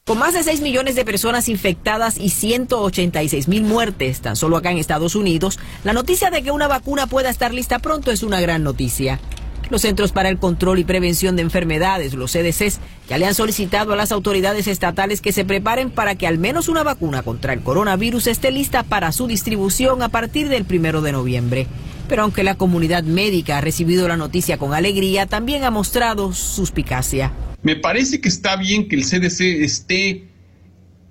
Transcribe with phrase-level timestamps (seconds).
[0.06, 4.70] Con más de 6 millones de personas infectadas y 186 mil muertes tan solo acá
[4.70, 8.40] en Estados Unidos, la noticia de que una vacuna pueda estar lista pronto es una
[8.40, 9.20] gran noticia.
[9.70, 12.80] Los Centros para el Control y Prevención de Enfermedades, los CDCs,
[13.10, 16.68] ya le han solicitado a las autoridades estatales que se preparen para que al menos
[16.68, 21.12] una vacuna contra el coronavirus esté lista para su distribución a partir del primero de
[21.12, 21.68] noviembre.
[22.08, 27.32] Pero aunque la comunidad médica ha recibido la noticia con alegría, también ha mostrado suspicacia.
[27.64, 30.28] Me parece que está bien que el CDC esté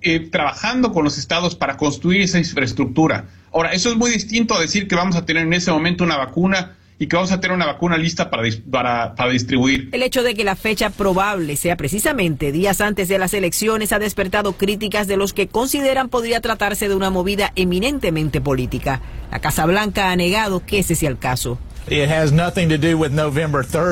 [0.01, 3.25] eh, trabajando con los estados para construir esa infraestructura.
[3.51, 6.15] Ahora, eso es muy distinto a decir que vamos a tener en ese momento una
[6.15, 9.89] vacuna y que vamos a tener una vacuna lista para, para, para, distribuir.
[9.91, 13.99] El hecho de que la fecha probable sea precisamente días antes de las elecciones ha
[13.99, 19.01] despertado críticas de los que consideran podría tratarse de una movida eminentemente política.
[19.31, 21.59] La Casa Blanca ha negado que ese sea el caso.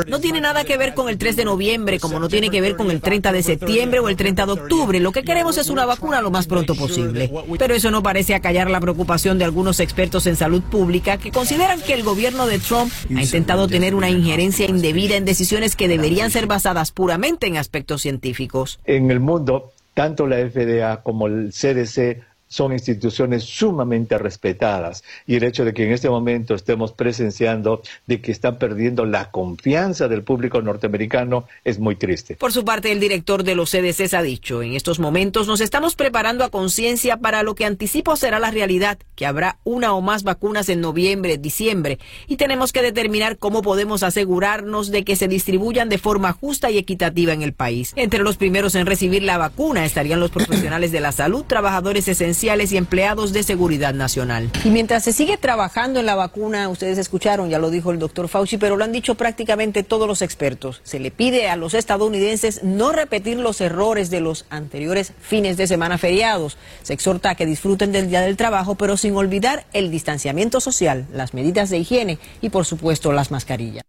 [0.08, 2.76] No tiene nada que ver con el 3 de noviembre, como no tiene que ver
[2.76, 5.00] con el 30 de septiembre o el 30 de octubre.
[5.00, 7.32] Lo que queremos es una vacuna lo más pronto posible.
[7.60, 11.82] Pero eso no parece acallar la preocupación de algunos expertos en salud pública que consideran
[11.82, 16.32] que el gobierno de Trump ha intentado tener una injerencia indebida en decisiones que deberían
[16.32, 18.80] ser basadas puramente en aspectos científicos.
[18.86, 25.44] En el mundo, tanto la FDA como el CDC son instituciones sumamente respetadas y el
[25.44, 30.22] hecho de que en este momento estemos presenciando de que están perdiendo la confianza del
[30.22, 32.36] público norteamericano es muy triste.
[32.36, 35.96] Por su parte, el director de los CDC ha dicho, en estos momentos nos estamos
[35.96, 40.22] preparando a conciencia para lo que anticipo será la realidad, que habrá una o más
[40.22, 41.98] vacunas en noviembre, diciembre,
[42.28, 46.78] y tenemos que determinar cómo podemos asegurarnos de que se distribuyan de forma justa y
[46.78, 47.94] equitativa en el país.
[47.96, 52.43] Entre los primeros en recibir la vacuna estarían los profesionales de la salud, trabajadores esenciales,
[52.44, 54.52] y empleados de seguridad nacional.
[54.66, 58.28] Y mientras se sigue trabajando en la vacuna, ustedes escucharon, ya lo dijo el doctor
[58.28, 60.82] Fauci, pero lo han dicho prácticamente todos los expertos.
[60.84, 65.68] Se le pide a los estadounidenses no repetir los errores de los anteriores fines de
[65.68, 66.58] semana feriados.
[66.82, 71.08] Se exhorta a que disfruten del Día del Trabajo, pero sin olvidar el distanciamiento social,
[71.14, 73.84] las medidas de higiene y, por supuesto, las mascarillas.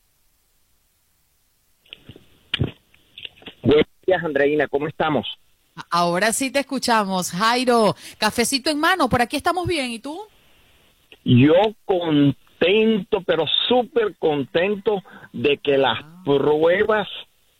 [3.63, 4.67] Buenos días, Andreina.
[4.67, 5.27] ¿Cómo estamos?
[5.89, 7.31] Ahora sí te escuchamos.
[7.31, 9.09] Jairo, cafecito en mano.
[9.09, 9.91] Por aquí estamos bien.
[9.91, 10.19] ¿Y tú?
[11.23, 11.53] Yo
[11.85, 15.01] contento, pero súper contento
[15.33, 16.21] de que las ah.
[16.25, 17.07] pruebas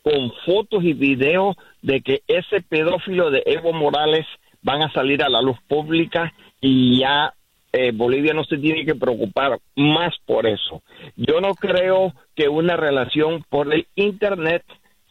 [0.03, 4.25] con fotos y videos de que ese pedófilo de Evo Morales
[4.61, 7.33] van a salir a la luz pública y ya
[7.73, 10.81] eh, Bolivia no se tiene que preocupar más por eso.
[11.15, 14.63] Yo no creo que una relación por el Internet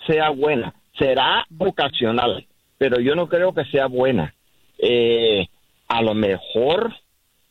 [0.06, 0.74] sea buena.
[0.98, 2.46] Será ocasional,
[2.80, 4.34] pero yo no creo que sea buena.
[4.78, 5.46] Eh,
[5.86, 6.90] a lo mejor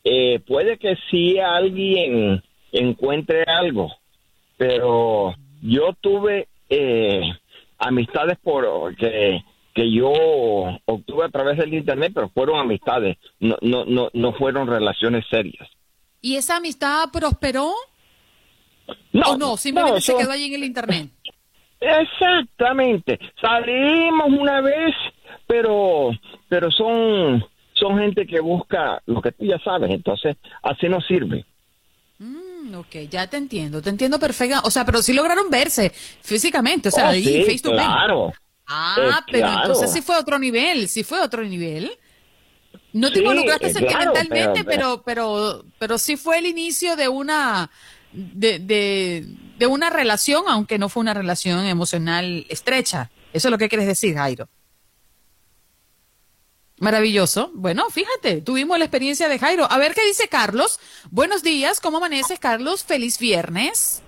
[0.02, 2.42] eh, puede que sí alguien
[2.72, 3.92] encuentre algo,
[4.56, 7.22] pero yo tuve eh,
[7.78, 10.10] amistades por que, que yo
[10.84, 15.68] obtuve a través del internet, pero fueron amistades, no, no, no, no fueron relaciones serias.
[16.20, 17.72] ¿Y esa amistad prosperó?
[19.12, 19.56] No, ¿O no?
[19.56, 21.08] Simplemente se quedó allí en el internet.
[21.80, 23.18] Exactamente.
[23.40, 24.94] Salimos una vez,
[25.50, 26.10] pero,
[26.48, 31.44] pero son son gente que busca lo que tú ya sabes, entonces así no sirve.
[32.18, 34.68] Mm, ok, ya te entiendo, te entiendo perfectamente.
[34.68, 35.90] O sea, pero sí lograron verse
[36.22, 38.32] físicamente, o sea, oh, ahí face to claro.
[38.68, 41.90] Ah, eh, pero entonces sí fue otro nivel, sí fue otro nivel.
[42.92, 47.70] No te involucraste eh, sentimentalmente, pero, pero, pero, sí fue el inicio de una,
[48.12, 49.26] de, de,
[49.58, 53.10] de una relación, aunque no fue una relación emocional estrecha.
[53.32, 54.48] Eso es lo que quieres decir, Jairo.
[56.80, 57.50] Maravilloso.
[57.54, 59.66] Bueno, fíjate, tuvimos la experiencia de Jairo.
[59.70, 60.80] A ver qué dice Carlos.
[61.10, 62.84] Buenos días, ¿cómo amaneces, Carlos?
[62.84, 64.02] Feliz viernes.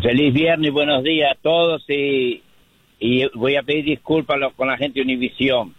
[0.00, 2.42] Feliz viernes, buenos días a todos y,
[3.00, 5.74] y voy a pedir disculpas con la gente de Univisión.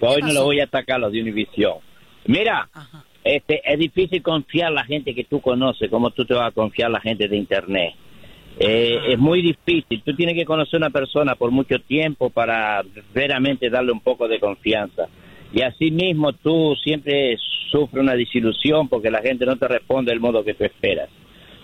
[0.00, 1.74] Hoy no lo voy a atacar los de Univisión.
[2.26, 2.68] Mira,
[3.22, 6.90] este es difícil confiar la gente que tú conoces, como tú te vas a confiar
[6.90, 7.94] la gente de Internet.
[8.58, 10.02] Eh, es muy difícil.
[10.04, 12.82] Tú tienes que conocer a una persona por mucho tiempo para
[13.14, 15.08] veramente darle un poco de confianza.
[15.52, 17.36] Y así mismo tú siempre
[17.70, 21.08] sufres una desilusión porque la gente no te responde del modo que tú esperas.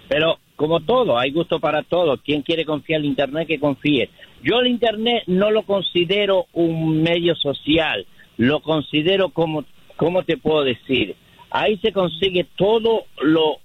[0.08, 2.18] Pero como todo, hay gusto para todo.
[2.18, 4.10] Quien quiere confiar en Internet, que confíe.
[4.42, 8.06] Yo el Internet no lo considero un medio social,
[8.36, 9.64] lo considero como,
[9.96, 11.16] ¿cómo te puedo decir?
[11.50, 13.58] Ahí se consigue todo lo,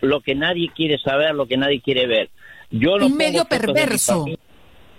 [0.00, 2.30] lo que nadie quiere saber, lo que nadie quiere ver
[2.70, 4.26] un medio perverso.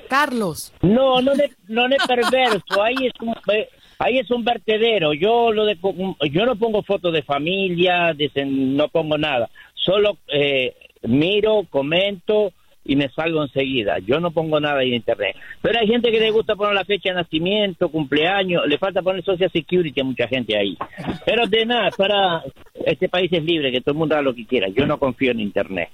[0.10, 0.74] Carlos.
[0.82, 3.34] No, no es no perverso, ahí es un
[3.98, 5.14] ahí es un vertedero.
[5.14, 5.78] Yo lo de,
[6.32, 8.14] yo no pongo fotos de familia,
[8.46, 9.50] no pongo nada.
[9.74, 12.52] Solo eh, miro, comento
[12.84, 14.00] y me salgo enseguida.
[14.00, 15.36] Yo no pongo nada en internet.
[15.62, 19.24] Pero hay gente que le gusta poner la fecha de nacimiento, cumpleaños, le falta poner
[19.24, 20.78] Social Security a mucha gente ahí.
[21.26, 22.44] Pero de nada, para
[22.86, 24.68] este país es libre, que todo el mundo haga lo que quiera.
[24.68, 25.90] Yo no confío en internet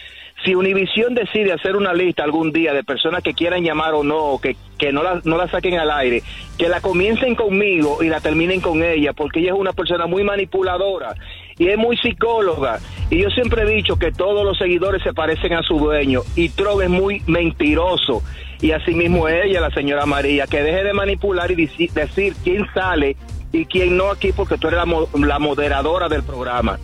[0.44, 4.40] Si Univisión decide hacer una lista algún día de personas que quieran llamar o no,
[4.42, 6.24] que, que no, la, no la saquen al aire,
[6.58, 10.24] que la comiencen conmigo y la terminen con ella, porque ella es una persona muy
[10.24, 11.16] manipuladora
[11.58, 12.80] y es muy psicóloga.
[13.10, 16.50] Y yo siempre he dicho que todos los seguidores se parecen a su dueño y
[16.50, 18.24] Trump es muy mentiroso.
[18.62, 23.16] Y así mismo ella, la señora María, que deje de manipular y decir quién sale
[23.52, 26.80] y quién no aquí porque tú eres la, moderadora del programa.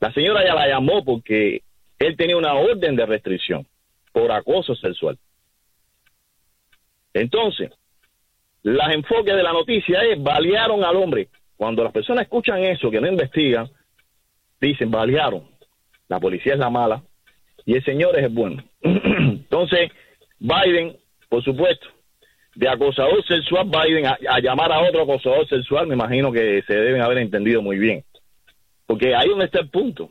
[0.00, 1.62] La señora ya la llamó porque
[1.98, 3.66] él tenía una orden de restricción
[4.12, 5.18] por acoso sexual.
[7.14, 7.70] Entonces,
[8.62, 11.28] los enfoques de la noticia es balearon al hombre.
[11.56, 13.68] Cuando las personas escuchan eso, que no investigan,
[14.60, 15.42] dicen balearon.
[16.08, 17.02] La policía es la mala
[17.64, 18.62] y el señor es el bueno.
[18.82, 19.90] Entonces,
[20.38, 20.96] Biden,
[21.28, 21.88] por supuesto,
[22.54, 26.74] de acosador sexual, Biden a, a, llamar a otro acosador sexual, me imagino que se
[26.74, 28.04] deben haber entendido muy bien.
[28.86, 30.10] Porque ahí donde está el punto.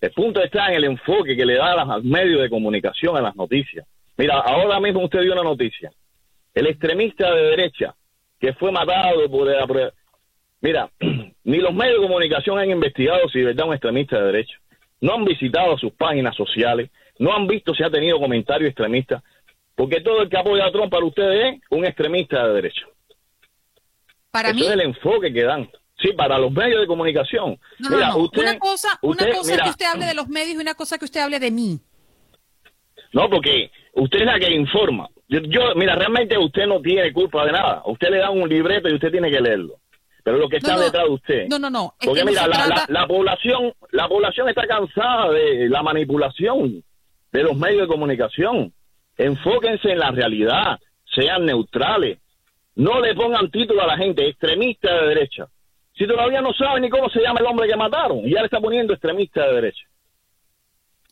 [0.00, 3.20] El punto está en el enfoque que le da a los medios de comunicación a
[3.20, 3.86] las noticias.
[4.16, 5.90] Mira, ahora mismo usted dio una noticia.
[6.54, 7.94] El extremista de derecha
[8.38, 9.46] que fue matado por...
[9.46, 9.92] La...
[10.60, 10.90] Mira,
[11.44, 14.58] ni los medios de comunicación han investigado si de verdad un extremista de derecha.
[15.00, 19.22] No han visitado sus páginas sociales, no han visto si ha tenido comentarios extremistas,
[19.74, 22.86] porque todo el que apoya a Trump para ustedes es un extremista de derecha.
[24.30, 25.68] Para Eso mí, es el enfoque que dan.
[25.98, 27.58] Sí, para los medios de comunicación.
[27.78, 28.16] no, no, Mira, no.
[28.18, 30.74] usted- una cosa, usted- una cosa mira, que usted hable de los medios y una
[30.74, 31.80] cosa que usted hable de mí.
[33.12, 35.08] No, porque usted es la que informa.
[35.28, 37.82] Yo, yo- mira, realmente usted no tiene culpa de nada.
[37.86, 39.76] Usted le da un libreto y usted tiene que leerlo.
[40.22, 41.46] Pero lo que está detrás de usted.
[41.48, 41.94] No, no, no.
[42.04, 46.82] Porque mira, la, la- la población, la población está cansada de la manipulación
[47.32, 48.72] de los medios de comunicación.
[49.16, 50.78] Enfóquense en la realidad,
[51.14, 52.18] sean neutrales.
[52.74, 55.46] No le pongan título a la gente, extremista de derecha.
[55.96, 58.46] Si todavía no saben ni cómo se llama el hombre que mataron, y ya le
[58.46, 59.82] está poniendo extremista de derecha.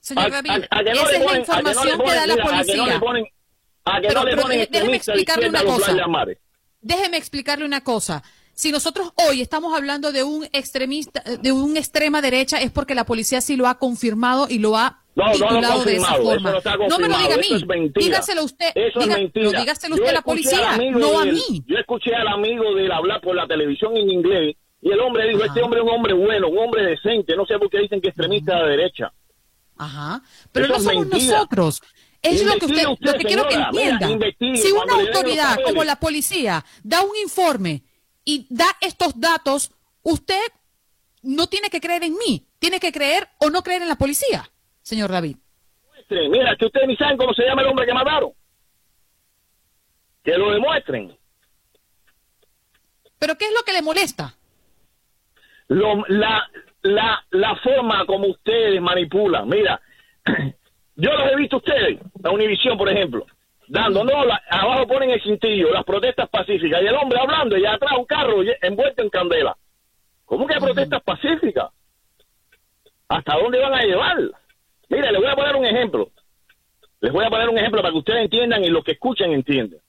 [0.00, 2.86] Señor no esa es la no información que, da la mira, a que no policía.
[2.86, 3.26] le ponen-
[3.86, 5.96] a que Pero- no le pero ponen déjeme explicarle una cosa.
[6.82, 8.22] Déjeme explicarle una cosa.
[8.52, 13.04] Si nosotros hoy estamos hablando de un extremista, de un extrema derecha, es porque la
[13.04, 16.50] policía sí lo ha confirmado y lo ha No, no lo titulado de esa forma.
[16.88, 17.90] no me lo diga a mí.
[17.96, 18.70] Dígaselo usted.
[18.74, 19.50] Eso diga- es mentira.
[19.50, 21.64] no, dígaselo usted a la policía, no a mí.
[21.66, 25.26] Yo escuché al amigo de él hablar por la televisión en inglés y el hombre
[25.28, 28.02] dijo, este hombre es un hombre bueno, un hombre decente, no sé por qué dicen
[28.02, 29.10] que es extremista de derecha.
[29.78, 30.20] Ajá.
[30.52, 31.32] Pero Eso no somos mentira.
[31.38, 31.82] nosotros.
[32.20, 33.56] Es lo que usted, usted, lo que quiero que.
[33.72, 34.26] Mira, entienda.
[34.56, 37.82] si una autoridad como la policía da un informe
[38.26, 39.72] y da estos datos,
[40.02, 40.42] usted
[41.22, 44.50] no tiene que creer en mí, tiene que creer o no creer en la policía,
[44.82, 45.38] señor David.
[46.10, 48.32] Mira, que ustedes ni saben cómo se llama el hombre que mataron.
[50.22, 51.16] Que lo demuestren.
[53.18, 54.36] Pero ¿qué es lo que le molesta?
[55.68, 56.48] Lo- la,
[56.82, 59.48] la, la forma como ustedes manipulan.
[59.48, 59.80] Mira,
[60.96, 63.26] yo los he visto a ustedes, a Univisión, por ejemplo,
[63.68, 67.64] dando, no, la- abajo ponen el cintillo, las protestas pacíficas, y el hombre hablando, y
[67.66, 69.56] atrás un carro envuelto en candela.
[70.26, 71.70] ¿Cómo que protestas pacíficas?
[73.08, 74.16] ¿Hasta dónde van a llevar?
[74.88, 76.10] Mire, les voy a poner un ejemplo.
[77.00, 79.80] Les voy a poner un ejemplo para que ustedes entiendan y los que escuchan entiendan.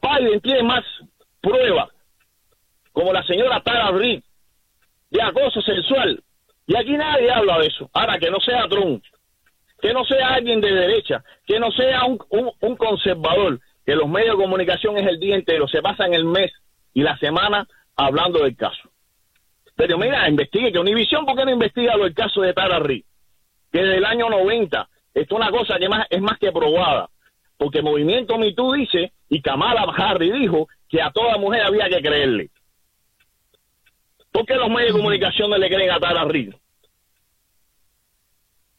[0.00, 0.84] Biden tiene más
[1.40, 1.88] pruebas,
[2.92, 4.22] como la señora Tara Reid,
[5.14, 6.20] de acoso sexual.
[6.66, 7.88] Y aquí nadie habla de eso.
[7.92, 9.02] Ahora, que no sea Trump,
[9.80, 12.18] que no sea alguien de derecha, que no sea un,
[12.60, 16.50] un, conservador, que los medios de comunicación es el día entero, se pasan el mes
[16.92, 17.66] y la semana
[17.96, 18.90] hablando del caso.
[19.76, 23.04] Pero mira, investigue, que Univision, ¿por qué no investiga lo del caso de Tara Reid?
[23.70, 27.08] Que desde el año 90, esto es una cosa que más, es más que probada,
[27.56, 32.00] porque movimiento Me Too dice, y Kamala Harris dijo, que a toda mujer había que
[32.00, 32.50] creerle.
[34.34, 36.52] ¿Por qué los medios de comunicación no le creen a Tara Reid?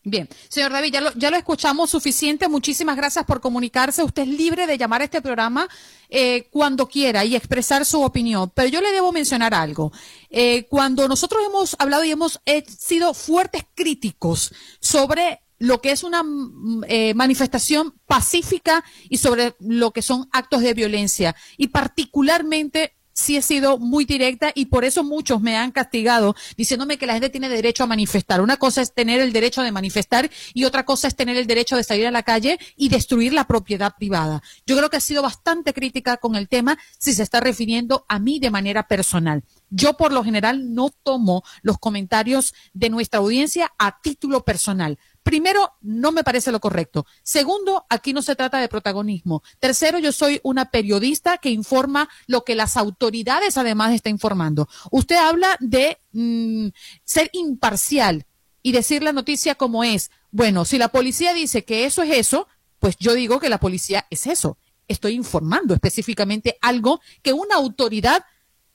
[0.03, 2.49] Bien, señor David, ya lo, escuchamos suficiente.
[2.49, 4.03] Muchísimas gracias por comunicarse.
[4.03, 5.69] Usted es libre de llamar a este programa
[6.09, 8.51] eh, cuando quiera y expresar su opinión.
[8.53, 9.93] Pero yo le debo mencionar algo.
[10.29, 16.03] Eh, cuando nosotros hemos hablado y hemos eh, sido fuertes críticos sobre lo que es
[16.03, 16.83] una mm,
[17.15, 23.79] manifestación pacífica y sobre lo que son actos de violencia y particularmente sí he sido
[23.79, 27.83] muy directa y por eso muchos me han castigado diciéndome que la gente tiene derecho
[27.83, 28.41] a manifestar.
[28.41, 31.77] Una cosa es tener el derecho de manifestar y otra cosa es tener el derecho
[31.77, 34.43] de salir a la calle y destruir la propiedad privada.
[34.67, 38.19] Yo creo que ha sido bastante crítica con el tema si se está refiriendo a
[38.19, 39.43] mí de manera personal.
[39.69, 44.99] Yo por lo general no tomo los comentarios de nuestra audiencia a título personal.
[45.25, 47.07] Primero, no me parece lo correcto.
[47.23, 49.41] Segundo, aquí no se trata de protagonismo.
[49.59, 54.69] Tercero, yo soy una periodista que informa lo que las autoridades además están informando.
[54.91, 56.67] Usted habla de mm,
[57.03, 58.27] ser imparcial
[58.61, 60.11] y decir la noticia como es.
[60.29, 64.05] Bueno, si la policía dice que eso es eso, pues yo digo que la policía
[64.11, 64.59] es eso.
[64.87, 68.23] Estoy informando específicamente algo que una autoridad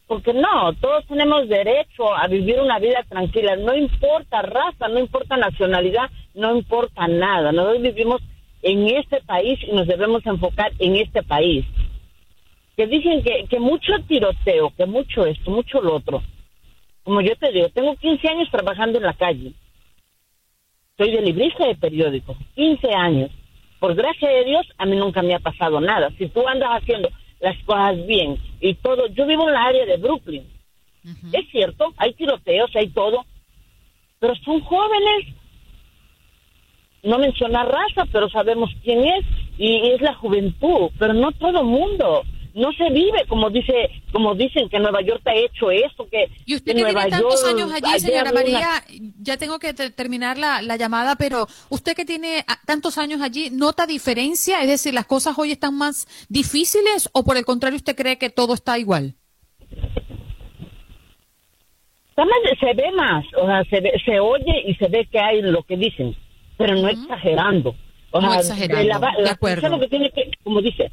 [0.06, 5.36] porque no, todos tenemos derecho a vivir una vida tranquila, no importa raza, no importa
[5.36, 7.50] nacionalidad, no importa nada.
[7.50, 8.22] Nosotros vivimos
[8.62, 11.66] en este país y nos debemos enfocar en este país.
[12.76, 16.22] Que dicen que, que mucho tiroteo, que mucho esto, mucho lo otro
[17.06, 19.52] como yo te digo, tengo 15 años trabajando en la calle.
[20.98, 23.30] Soy de librista de periódicos, 15 años.
[23.78, 26.10] Por gracia de Dios, a mí nunca me ha pasado nada.
[26.18, 29.98] Si tú andas haciendo las cosas bien y todo, yo vivo en la área de
[29.98, 30.48] Brooklyn.
[31.32, 33.24] Es cierto, hay tiroteos, hay todo,
[34.18, 35.28] pero son jóvenes.
[37.04, 39.24] No mencionar raza, pero sabemos quién es
[39.58, 42.24] y es la juventud, pero no todo mundo
[42.56, 46.56] no se vive como dice como dicen que Nueva York ha hecho esto que y
[46.56, 48.82] usted que tiene tantos años allí señora María
[49.20, 53.50] ya tengo que terminar la, la, llamada pero usted que tiene ah, tantos años allí
[53.50, 57.94] nota diferencia es decir las cosas hoy están más difíciles o por el contrario usted
[57.94, 59.14] cree que todo está igual
[62.58, 65.76] se ve más o sea se, se oye y se ve que hay lo que
[65.76, 66.16] dicen
[66.56, 67.74] pero no exagerando.
[68.10, 69.80] O no exagerando de acuerdo.
[69.80, 70.90] que tiene que como dice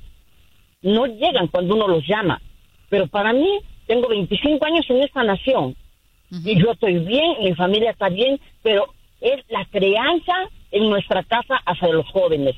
[0.83, 2.41] no llegan cuando uno los llama.
[2.89, 5.75] Pero para mí, tengo 25 años en esta nación
[6.43, 8.87] y yo estoy bien, mi familia está bien, pero
[9.21, 10.33] es la crianza
[10.71, 12.55] en nuestra casa hacia los jóvenes.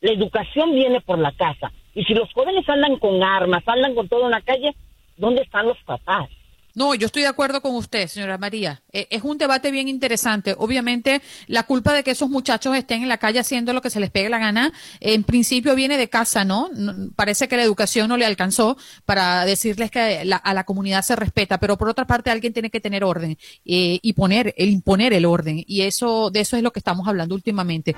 [0.00, 1.72] La educación viene por la casa.
[1.94, 4.74] Y si los jóvenes andan con armas, andan con todo en la calle,
[5.16, 6.28] ¿dónde están los papás?
[6.74, 8.82] No, yo estoy de acuerdo con usted, señora María.
[8.92, 10.54] Eh, es un debate bien interesante.
[10.56, 14.00] Obviamente, la culpa de que esos muchachos estén en la calle haciendo lo que se
[14.00, 16.70] les pegue la gana, en principio viene de casa, ¿no?
[17.16, 21.58] parece que la educación no le alcanzó para decirles que a la comunidad se respeta,
[21.58, 25.24] pero por otra parte alguien tiene que tener orden eh, y poner, el imponer el
[25.24, 25.62] orden.
[25.66, 27.94] Y eso, de eso es lo que estamos hablando últimamente.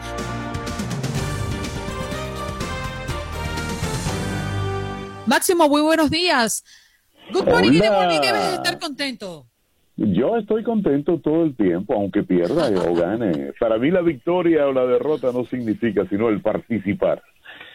[5.26, 6.64] Máximo, muy buenos días.
[7.30, 9.46] Good morning, debes estar contento.
[9.96, 13.52] Yo estoy contento todo el tiempo, aunque pierda o gane.
[13.60, 17.22] Para mí la victoria o la derrota no significa sino el participar.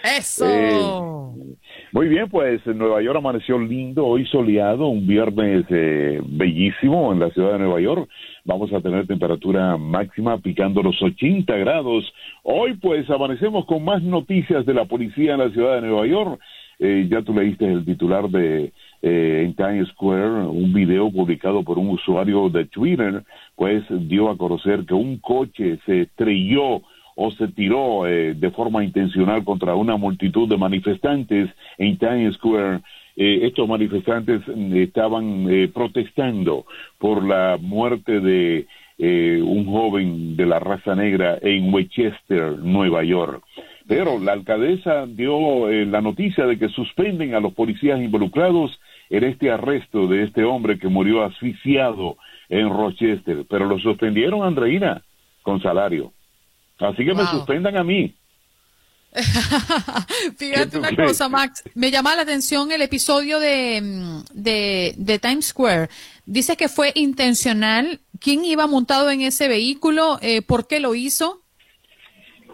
[0.03, 0.45] Eso.
[0.47, 1.55] Eh,
[1.91, 7.29] muy bien, pues Nueva York amaneció lindo, hoy soleado, un viernes eh, bellísimo en la
[7.31, 8.09] ciudad de Nueva York.
[8.45, 12.11] Vamos a tener temperatura máxima picando los 80 grados.
[12.43, 16.39] Hoy pues amanecemos con más noticias de la policía en la ciudad de Nueva York.
[16.79, 18.71] Eh, ya tú leíste el titular de
[19.09, 23.23] eh, en Times Square, un video publicado por un usuario de Twitter,
[23.55, 26.81] pues dio a conocer que un coche se estrelló
[27.15, 32.81] o se tiró eh, de forma intencional contra una multitud de manifestantes en Times Square.
[33.15, 36.65] Eh, estos manifestantes mm, estaban protestando
[36.97, 38.67] por la muerte de
[38.99, 43.41] un joven de la raza negra en Westchester, Nueva York.
[43.87, 48.77] Pero la alcaldesa dio la noticia de que suspenden a los policías involucrados
[49.09, 52.17] en este arresto de este hombre que murió asfixiado
[52.49, 55.01] en Rochester, pero lo suspendieron, Andreina,
[55.41, 56.13] con salario.
[56.79, 58.13] Así que me suspendan a mí.
[60.37, 61.63] Fíjate una cosa, Max.
[61.73, 65.89] Me llama la atención el episodio de, mm, de, Times Square.
[66.25, 68.01] Dice que fue intencional.
[68.19, 70.19] ¿Quién iba montado en ese vehículo?
[70.21, 71.41] Eh, ¿Por qué lo hizo?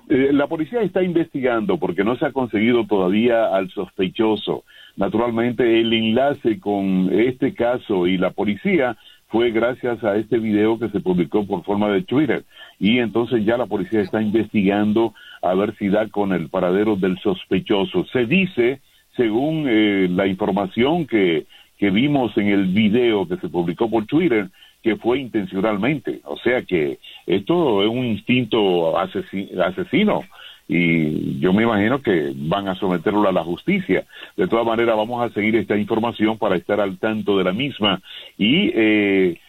[0.10, 4.64] Eh, la policía está investigando porque no se ha conseguido todavía al sospechoso.
[4.96, 8.98] Naturalmente, el enlace con este caso y la policía
[9.30, 12.44] fue gracias a este video que se publicó por forma de Twitter.
[12.80, 17.18] Y entonces ya la policía está investigando a ver si da con el paradero del
[17.20, 18.06] sospechoso.
[18.14, 18.82] Se dice,
[19.16, 24.50] según eh, la información que, que vimos en el video que se publicó por Twitter,
[24.84, 26.20] que fue intencionalmente.
[26.26, 30.24] O sea que esto es un instinto asesino
[30.68, 34.06] y yo me imagino que van a someterlo a la justicia.
[34.36, 38.02] De todas maneras, vamos a seguir esta información para estar al tanto de la misma.
[38.38, 39.40] Y eh,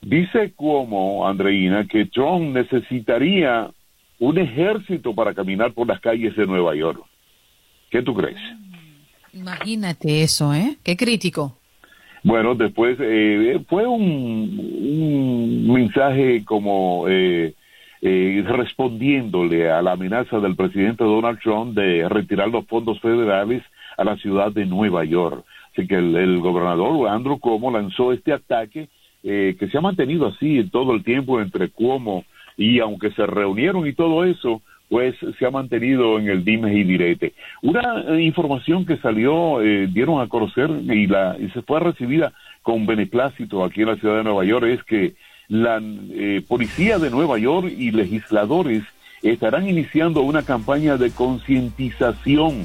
[0.00, 3.70] dice como, Andreina, que Trump necesitaría
[4.18, 7.02] un ejército para caminar por las calles de Nueva York.
[7.90, 8.38] ¿Qué tú crees?
[9.32, 10.76] Imagínate eso, ¿eh?
[10.82, 11.58] Qué crítico.
[12.24, 17.54] Bueno, después eh, fue un, un mensaje como eh,
[18.06, 23.62] eh, respondiéndole a la amenaza del presidente Donald Trump de retirar los fondos federales
[23.96, 25.42] a la ciudad de Nueva York.
[25.72, 28.90] Así que el, gobernador Andrew Cuomo lanzó este ataque
[29.22, 32.24] eh, que se ha mantenido así todo el tiempo entre Cuomo
[32.58, 34.60] y aunque se reunieron y todo eso,
[34.94, 37.34] pues se ha mantenido en el dime y direte.
[37.62, 42.86] Una eh, información que salió, dieron a conocer y, la, y se fue recibida con
[42.86, 45.16] beneplácito aquí en la ciudad de Nueva York es que
[45.48, 48.84] la eh, policía de Nueva York y legisladores
[49.20, 52.64] estarán iniciando una campaña de concientización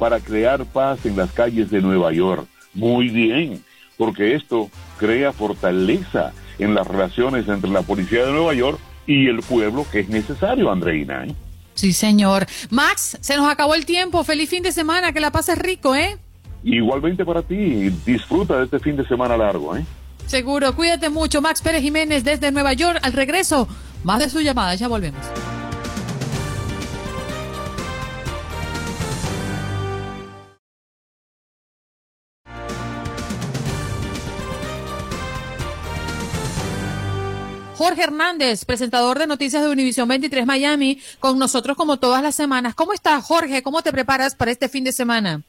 [0.00, 2.48] para crear paz en las calles de Nueva York.
[2.74, 3.62] Muy bien,
[3.96, 9.42] porque esto crea fortaleza en las relaciones entre la policía de Nueva York y el
[9.42, 11.24] pueblo que es necesario, Andreina.
[11.24, 11.36] ¿eh?
[11.78, 12.48] Sí, señor.
[12.70, 14.24] Max, se nos acabó el tiempo.
[14.24, 16.18] Feliz fin de semana, que la pases rico, ¿eh?
[16.64, 17.88] Igualmente para ti.
[18.04, 19.86] Disfruta de este fin de semana largo, ¿eh?
[20.26, 21.40] Seguro, cuídate mucho.
[21.40, 22.98] Max Pérez Jiménez desde Nueva York.
[23.02, 23.68] Al regreso,
[24.02, 24.74] más de su llamada.
[24.74, 25.24] Ya volvemos.
[37.78, 42.74] Jorge Hernández, presentador de Noticias de Univisión 23 Miami, con nosotros como todas las semanas.
[42.74, 43.62] ¿Cómo estás, Jorge?
[43.62, 45.42] ¿Cómo te preparas para este fin de semana?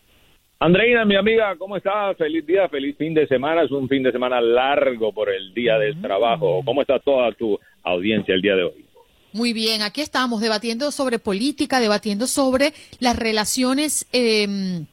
[0.60, 2.16] Andreina, mi amiga, ¿cómo estás?
[2.18, 3.64] Feliz día, feliz fin de semana.
[3.64, 6.62] Es un fin de semana largo por el día del trabajo.
[6.64, 8.86] ¿Cómo está toda tu audiencia el día de hoy?
[9.34, 14.86] Muy bien, aquí estamos debatiendo sobre política, debatiendo sobre las relaciones em,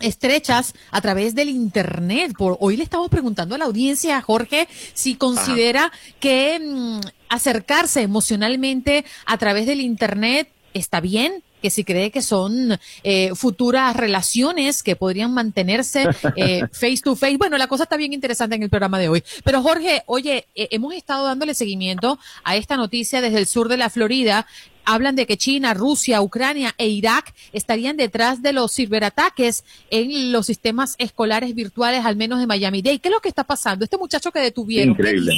[0.00, 2.32] estrechas a través del Internet.
[2.36, 9.04] Por, hoy le estamos preguntando a la audiencia, Jorge, si considera que em, acercarse emocionalmente
[9.24, 14.94] a través del Internet está bien, que si cree que son eh, futuras relaciones que
[14.94, 16.06] podrían mantenerse
[16.36, 17.38] eh, face to face.
[17.38, 19.24] Bueno, la cosa está bien interesante en el programa de hoy.
[19.42, 23.78] Pero Jorge, oye, eh, hemos estado dándole seguimiento a esta noticia desde el sur de
[23.78, 24.46] la Florida
[24.86, 30.46] hablan de que China, Rusia, Ucrania e Irak estarían detrás de los ciberataques en los
[30.46, 33.00] sistemas escolares virtuales, al menos de Miami-Dade.
[33.00, 33.84] ¿Qué es lo que está pasando?
[33.84, 34.90] Este muchacho que detuvieron.
[34.90, 35.32] Increíble.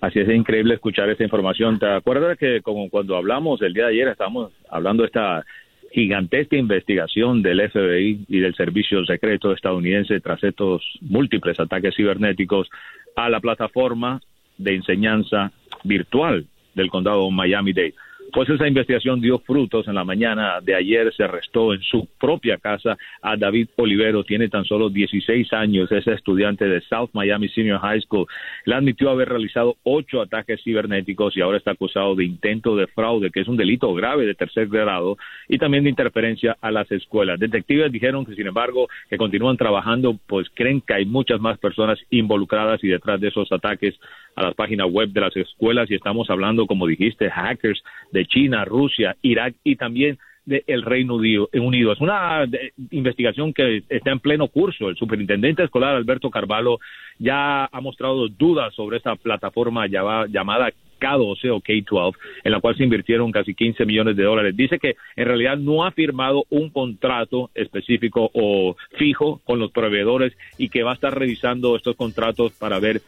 [0.00, 1.78] Así es increíble escuchar esta información.
[1.78, 5.44] ¿Te acuerdas que como cuando hablamos el día de ayer estábamos hablando de esta
[5.92, 12.68] gigantesca investigación del FBI y del Servicio Secreto estadounidense tras estos múltiples ataques cibernéticos
[13.16, 14.20] a la plataforma
[14.56, 15.52] de enseñanza
[15.84, 17.94] virtual del condado Miami-Dade?
[18.32, 19.88] Pues esa investigación dio frutos.
[19.88, 24.22] En la mañana de ayer se arrestó en su propia casa a David Olivero.
[24.24, 25.90] Tiene tan solo 16 años.
[25.90, 28.26] Es estudiante de South Miami Senior High School.
[28.66, 33.30] Le admitió haber realizado ocho ataques cibernéticos y ahora está acusado de intento de fraude,
[33.30, 35.16] que es un delito grave de tercer grado,
[35.48, 37.40] y también de interferencia a las escuelas.
[37.40, 41.98] Detectives dijeron que, sin embargo, que continúan trabajando, pues creen que hay muchas más personas
[42.10, 43.98] involucradas y detrás de esos ataques
[44.36, 48.64] a las páginas web de las escuelas y estamos hablando, como dijiste, hackers de China,
[48.64, 51.92] Rusia, Irak y también del Reino Unido.
[51.92, 52.46] Es una
[52.90, 54.88] investigación que está en pleno curso.
[54.88, 56.78] El superintendente escolar Alberto Carvalho
[57.18, 62.84] ya ha mostrado dudas sobre esta plataforma llamada K12 o K12, en la cual se
[62.84, 64.56] invirtieron casi 15 millones de dólares.
[64.56, 70.36] Dice que en realidad no ha firmado un contrato específico o fijo con los proveedores
[70.58, 73.00] y que va a estar revisando estos contratos para ver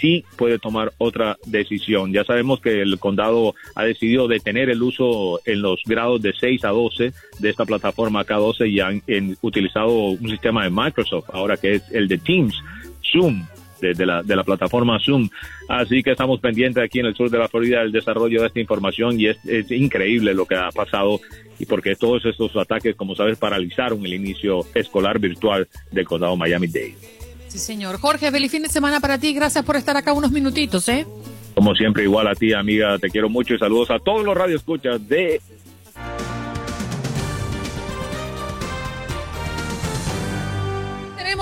[0.00, 2.12] si puede tomar otra decisión.
[2.12, 6.64] Ya sabemos que el condado ha decidido detener el uso en los grados de 6
[6.64, 9.02] a 12 de esta plataforma K12 y han
[9.42, 12.54] utilizado un sistema de Microsoft, ahora que es el de Teams,
[13.02, 13.46] Zoom,
[13.80, 15.28] de, la, de la plataforma Zoom.
[15.68, 18.60] Así que estamos pendientes aquí en el sur de la Florida del desarrollo de esta
[18.60, 21.20] información y es, es increíble lo que ha pasado
[21.58, 27.17] y porque todos estos ataques, como sabes, paralizaron el inicio escolar virtual del condado Miami-Dade.
[27.48, 27.98] Sí, señor.
[27.98, 29.32] Jorge, feliz fin de semana para ti.
[29.32, 31.06] Gracias por estar acá unos minutitos, ¿eh?
[31.54, 32.98] Como siempre, igual a ti, amiga.
[32.98, 35.40] Te quiero mucho y saludos a todos los radioescuchas de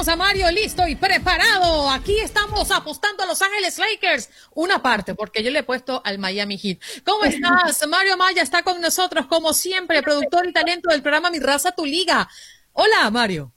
[0.09, 1.90] a Mario listo y preparado.
[1.90, 4.29] Aquí estamos apostando a Los Ángeles Lakers.
[4.55, 6.79] Una parte, porque yo le he puesto al Miami Heat.
[7.05, 7.85] ¿Cómo estás?
[7.88, 11.85] Mario Maya está con nosotros, como siempre, productor y talento del programa Mi Raza, Tu
[11.85, 12.29] Liga.
[12.73, 13.56] Hola, Mario.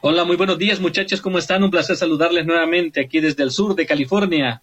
[0.00, 1.20] Hola, muy buenos días, muchachos.
[1.20, 1.64] ¿Cómo están?
[1.64, 4.62] Un placer saludarles nuevamente aquí desde el sur de California.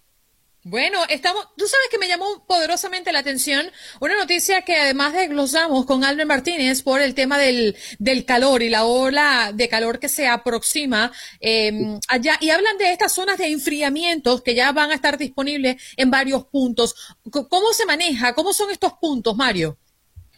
[0.64, 3.66] Bueno, estamos, tú sabes que me llamó poderosamente la atención
[4.00, 8.70] una noticia que además desglosamos con Albert Martínez por el tema del, del calor y
[8.70, 13.48] la ola de calor que se aproxima eh, allá y hablan de estas zonas de
[13.48, 16.94] enfriamiento que ya van a estar disponibles en varios puntos.
[17.32, 18.34] ¿Cómo se maneja?
[18.34, 19.80] ¿Cómo son estos puntos, Mario?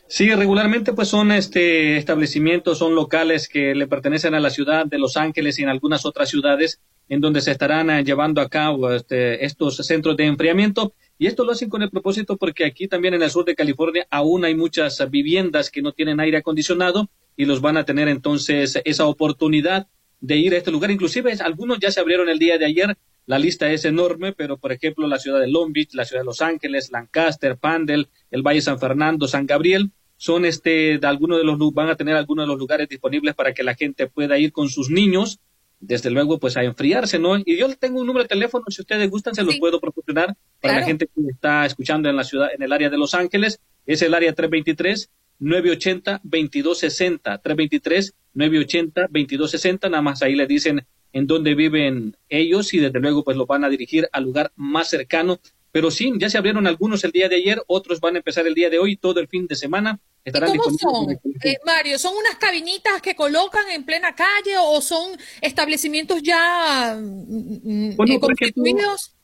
[0.08, 5.00] Sí, regularmente pues son este establecimientos, son locales que le pertenecen a la ciudad de
[5.00, 8.92] Los Ángeles y en algunas otras ciudades en donde se estarán eh, llevando a cabo
[8.92, 10.94] este, estos centros de enfriamiento.
[11.18, 14.08] Y esto lo hacen con el propósito porque aquí también en el sur de California
[14.10, 18.80] aún hay muchas viviendas que no tienen aire acondicionado y los van a tener entonces
[18.86, 19.88] esa oportunidad
[20.22, 20.92] de ir a este lugar.
[20.92, 22.98] Inclusive algunos ya se abrieron el día de ayer.
[23.26, 26.26] La lista es enorme, pero por ejemplo la ciudad de Long Beach, la ciudad de
[26.26, 31.44] Los Ángeles, Lancaster, Pandel, el Valle San Fernando, San Gabriel, son este de algunos de
[31.44, 34.52] los van a tener algunos de los lugares disponibles para que la gente pueda ir
[34.52, 35.40] con sus niños
[35.86, 37.38] desde luego, pues a enfriarse, ¿no?
[37.38, 40.80] Y yo tengo un número de teléfono, si ustedes gustan, se los puedo proporcionar para
[40.80, 43.60] la gente que está escuchando en la ciudad, en el área de Los Ángeles.
[43.86, 45.10] Es el área 323
[45.40, 52.80] 980 2260 323 980 2260 nada más ahí le dicen en dónde viven ellos y
[52.80, 55.40] desde luego pues lo van a dirigir al lugar más cercano
[55.74, 58.54] pero sí, ya se abrieron algunos el día de ayer, otros van a empezar el
[58.54, 60.00] día de hoy, todo el fin de semana.
[60.24, 61.98] Estarán ¿Cómo son, eh, Mario?
[61.98, 68.20] ¿Son unas cabinitas que colocan en plena calle o son establecimientos ya mm, mm, bueno,
[68.20, 69.16] constituidos?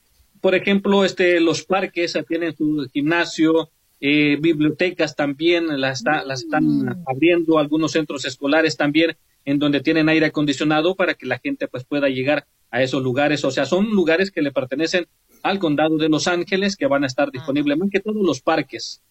[0.42, 3.70] Por ejemplo, este, los parques tienen su gimnasio,
[4.02, 7.04] eh, bibliotecas también las, las están mm.
[7.06, 11.84] abriendo, algunos centros escolares también, en donde tienen aire acondicionado para que la gente pues
[11.84, 13.44] pueda llegar a esos lugares.
[13.46, 15.08] O sea, son lugares que le pertenecen
[15.44, 19.02] al condado de Los Ángeles que van a estar disponibles más que todos los parques.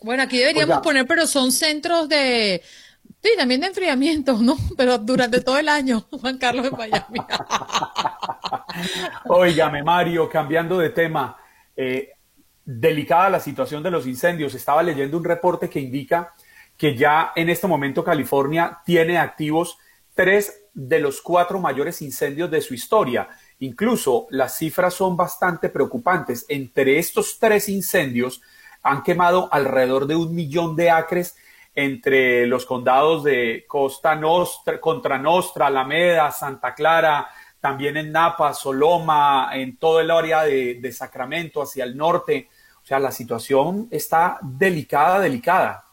[0.00, 2.62] Bueno, aquí deberíamos poner, pero son centros de,
[3.22, 4.56] sí, también de enfriamiento, ¿no?
[4.76, 7.18] Pero durante todo el año, Juan Carlos de Miami.
[9.28, 11.36] Óigame, Mario, cambiando de tema,
[11.76, 12.10] eh,
[12.64, 14.54] delicada la situación de los incendios.
[14.54, 16.34] Estaba leyendo un reporte que indica
[16.82, 19.78] que ya en este momento California tiene activos
[20.14, 23.28] tres de los cuatro mayores incendios de su historia.
[23.60, 26.44] Incluso las cifras son bastante preocupantes.
[26.48, 28.42] Entre estos tres incendios
[28.82, 31.36] han quemado alrededor de un millón de acres
[31.72, 37.28] entre los condados de Costa Nostra, Contra Nostra, Alameda, Santa Clara,
[37.60, 42.48] también en Napa, Soloma, en todo el área de, Sacramento, hacia el norte.
[42.82, 45.91] O sea, la situación está delicada, delicada.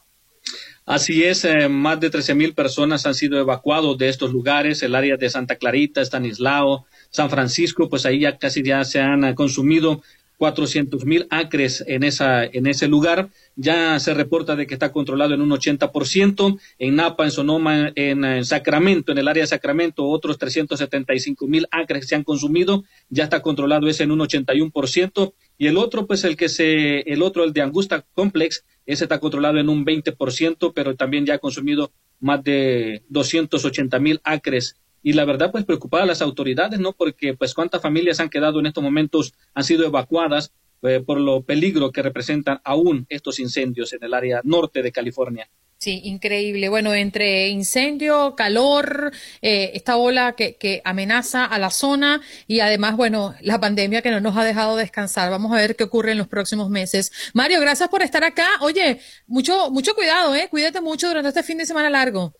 [0.86, 4.94] Así es, eh, más de 13 mil personas han sido evacuados de estos lugares, el
[4.94, 9.34] área de Santa Clarita, Stanislao, San Francisco, pues ahí ya casi ya se han eh,
[9.34, 10.02] consumido
[10.40, 13.28] 400 mil acres en, esa, en ese lugar.
[13.56, 16.58] Ya se reporta de que está controlado en un 80%.
[16.78, 22.08] En Napa, en Sonoma, en, Sacramento, en el área de Sacramento, otros 375 mil acres
[22.08, 22.84] se han consumido.
[23.10, 25.34] Ya está controlado ese en un 81%.
[25.58, 29.18] Y el otro, pues el que se, el otro, el de Angusta Complex, ese está
[29.18, 35.14] controlado en un 20%, pero también ya ha consumido más de 280 mil acres y
[35.14, 36.92] la verdad pues preocupada las autoridades, ¿no?
[36.92, 41.42] Porque pues cuántas familias han quedado en estos momentos, han sido evacuadas eh, por lo
[41.42, 45.50] peligro que representan aún estos incendios en el área norte de California.
[45.82, 46.68] Sí, increíble.
[46.68, 52.98] Bueno, entre incendio, calor, eh, esta ola que, que, amenaza a la zona y además,
[52.98, 55.30] bueno, la pandemia que no nos ha dejado descansar.
[55.30, 57.30] Vamos a ver qué ocurre en los próximos meses.
[57.32, 58.46] Mario, gracias por estar acá.
[58.60, 60.48] Oye, mucho, mucho cuidado, ¿eh?
[60.50, 62.34] Cuídate mucho durante este fin de semana largo.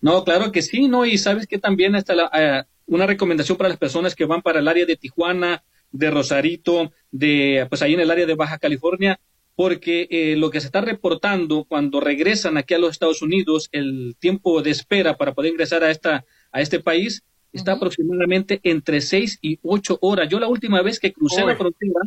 [0.00, 1.06] No, claro que sí, ¿no?
[1.06, 4.58] Y sabes que también está la, eh, una recomendación para las personas que van para
[4.58, 9.20] el área de Tijuana, de Rosarito, de, pues ahí en el área de Baja California
[9.56, 14.16] porque eh, lo que se está reportando cuando regresan aquí a los Estados Unidos, el
[14.18, 19.38] tiempo de espera para poder ingresar a, esta, a este país está aproximadamente entre seis
[19.40, 20.28] y ocho horas.
[20.28, 22.00] Yo la última vez que crucé la frontera,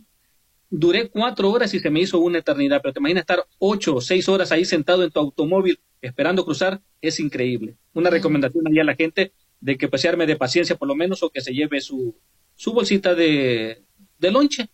[0.69, 4.01] duré cuatro horas y se me hizo una eternidad, pero te imaginas estar ocho o
[4.01, 7.75] seis horas ahí sentado en tu automóvil esperando cruzar, es increíble.
[7.93, 9.31] Una recomendación ahí a la gente
[9.61, 12.15] de que pues se arme de paciencia por lo menos o que se lleve su,
[12.55, 13.83] su bolsita de,
[14.19, 14.69] de lonche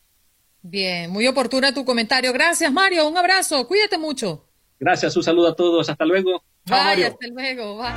[0.64, 2.32] Bien, muy oportuna tu comentario.
[2.32, 3.08] Gracias, Mario.
[3.08, 3.68] Un abrazo.
[3.68, 4.46] Cuídate mucho.
[4.80, 5.90] Gracias, un saludo a todos.
[5.90, 6.42] Hasta luego.
[6.66, 7.78] Bye, hasta luego.
[7.78, 7.92] Bye.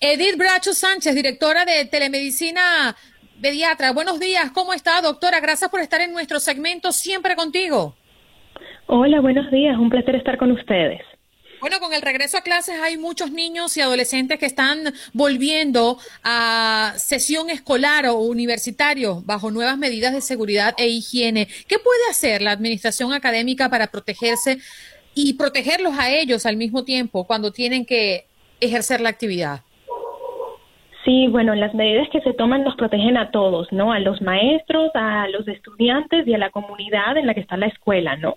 [0.00, 2.94] Edith Bracho Sánchez, directora de Telemedicina
[3.40, 3.92] Pediatra.
[3.92, 5.40] Buenos días, ¿cómo está, doctora?
[5.40, 7.94] Gracias por estar en nuestro segmento, siempre contigo.
[8.86, 11.00] Hola, buenos días, un placer estar con ustedes.
[11.62, 14.78] Bueno, con el regreso a clases hay muchos niños y adolescentes que están
[15.12, 21.46] volviendo a sesión escolar o universitario bajo nuevas medidas de seguridad e higiene.
[21.68, 24.58] ¿Qué puede hacer la administración académica para protegerse
[25.14, 28.24] y protegerlos a ellos al mismo tiempo cuando tienen que
[28.60, 29.60] ejercer la actividad?
[31.04, 33.92] Sí, bueno, las medidas que se toman nos protegen a todos, ¿no?
[33.92, 37.66] A los maestros, a los estudiantes y a la comunidad en la que está la
[37.66, 38.36] escuela, ¿no?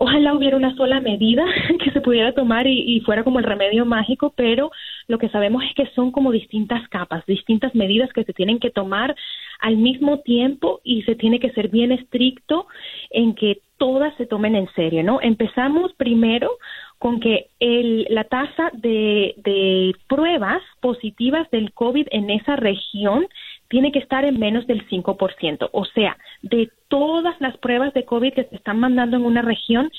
[0.00, 1.44] Ojalá hubiera una sola medida
[1.84, 4.70] que se pudiera tomar y, fuera como el remedio mágico, pero
[5.08, 8.70] lo que sabemos es que son como distintas capas, distintas medidas que se tienen que
[8.70, 9.16] tomar
[9.58, 12.68] al mismo tiempo y se tiene que ser bien estricto
[13.10, 15.18] en que todas se tomen en serio, ¿no?
[15.20, 16.48] Empezamos primero
[16.98, 23.26] con que el, la tasa de, de pruebas positivas del COVID en esa región
[23.68, 25.68] tiene que estar en menos del 5%.
[25.72, 29.90] O sea, de todas las pruebas de COVID que se están mandando en una región,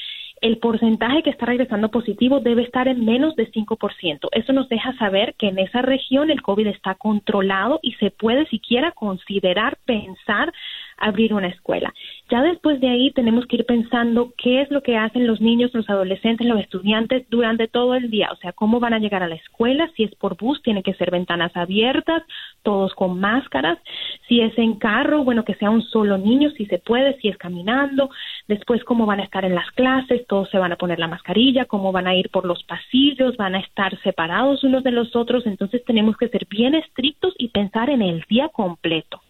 [0.41, 4.29] el porcentaje que está regresando positivo debe estar en menos de 5%.
[4.31, 8.47] Eso nos deja saber que en esa región el COVID está controlado y se puede
[8.47, 10.53] siquiera considerar pensar
[10.99, 11.93] abrir una escuela.
[12.29, 15.73] Ya después de ahí tenemos que ir pensando qué es lo que hacen los niños,
[15.73, 19.27] los adolescentes, los estudiantes durante todo el día, o sea, cómo van a llegar a
[19.27, 22.23] la escuela, si es por bus, tiene que ser ventanas abiertas,
[22.63, 23.79] todos con máscaras,
[24.27, 27.37] si es en carro, bueno, que sea un solo niño, si se puede, si es
[27.37, 28.09] caminando,
[28.47, 31.65] después cómo van a estar en las clases, todos se van a poner la mascarilla,
[31.65, 35.45] cómo van a ir por los pasillos, van a estar separados unos de los otros,
[35.45, 39.21] entonces tenemos que ser bien estrictos y pensar en el día completo.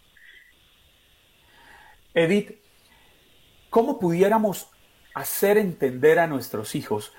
[2.14, 2.60] Edith,
[3.70, 4.68] ¿cómo pudiéramos
[5.14, 7.14] hacer entender a nuestros hijos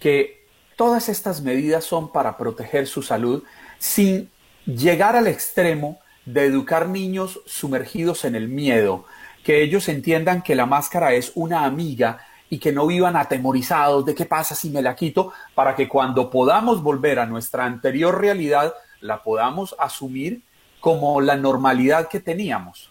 [0.00, 0.46] que
[0.76, 3.42] todas estas medidas son para proteger su salud
[3.78, 4.30] sin
[4.66, 9.06] llegar al extremo de educar niños sumergidos en el miedo,
[9.42, 14.14] que ellos entiendan que la máscara es una amiga y que no vivan atemorizados de
[14.14, 18.74] qué pasa si me la quito, para que cuando podamos volver a nuestra anterior realidad
[19.00, 20.42] la podamos asumir
[20.80, 22.90] como la normalidad que teníamos.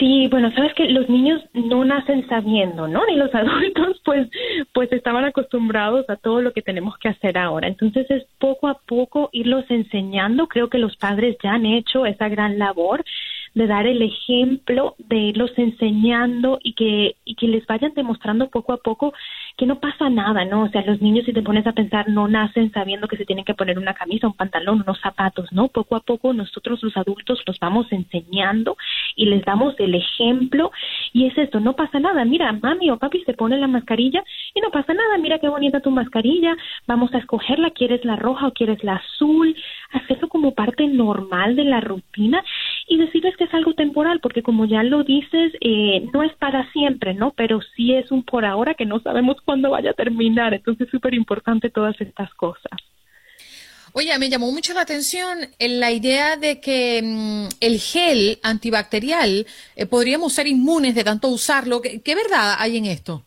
[0.00, 3.04] Sí, bueno, sabes que los niños no nacen sabiendo, ¿no?
[3.04, 4.28] Ni los adultos, pues,
[4.72, 7.68] pues estaban acostumbrados a todo lo que tenemos que hacer ahora.
[7.68, 10.48] Entonces es poco a poco irlos enseñando.
[10.48, 13.04] Creo que los padres ya han hecho esa gran labor
[13.54, 18.72] de dar el ejemplo, de irlos enseñando y que, y que les vayan demostrando poco
[18.72, 19.12] a poco
[19.60, 20.62] que no pasa nada, ¿no?
[20.62, 23.44] O sea, los niños, si te pones a pensar, no nacen sabiendo que se tienen
[23.44, 25.68] que poner una camisa, un pantalón, unos zapatos, ¿no?
[25.68, 28.78] Poco a poco nosotros los adultos los vamos enseñando
[29.16, 30.72] y les damos el ejemplo
[31.12, 34.62] y es esto, no pasa nada, mira, mami o papi se pone la mascarilla y
[34.62, 38.52] no pasa nada, mira qué bonita tu mascarilla, vamos a escogerla, quieres la roja o
[38.52, 39.54] quieres la azul,
[39.92, 42.42] hacerlo como parte normal de la rutina
[42.90, 46.70] y decirles que es algo temporal, porque como ya lo dices, eh, no es para
[46.72, 47.32] siempre, ¿no?
[47.36, 50.90] Pero sí es un por ahora que no sabemos cuándo vaya a terminar, entonces es
[50.90, 52.72] súper importante todas estas cosas.
[53.92, 59.86] Oye, me llamó mucho la atención la idea de que mm, el gel antibacterial eh,
[59.86, 61.80] podríamos ser inmunes de tanto usarlo.
[61.80, 63.22] ¿Qué, ¿Qué, verdad hay en esto?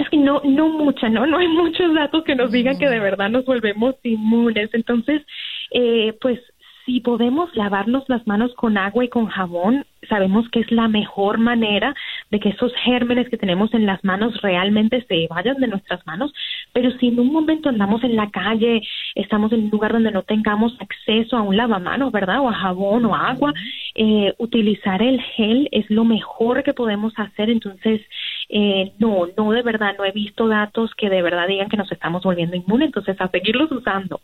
[0.00, 1.26] Es que no, no mucha, ¿no?
[1.26, 4.68] No hay muchos datos que nos digan que de verdad nos volvemos inmunes.
[4.74, 5.22] Entonces,
[5.70, 6.40] eh, pues
[6.84, 11.38] si podemos lavarnos las manos con agua y con jabón, sabemos que es la mejor
[11.38, 11.94] manera
[12.30, 16.32] de que esos gérmenes que tenemos en las manos realmente se vayan de nuestras manos,
[16.72, 18.82] pero si en un momento andamos en la calle,
[19.14, 22.40] estamos en un lugar donde no tengamos acceso a un lavamanos, ¿verdad?
[22.40, 23.54] O a jabón o agua,
[23.94, 27.48] eh, utilizar el gel es lo mejor que podemos hacer.
[27.48, 28.02] Entonces,
[28.50, 31.90] eh, no, no de verdad, no he visto datos que de verdad digan que nos
[31.90, 34.20] estamos volviendo inmunes, entonces a seguirlos usando.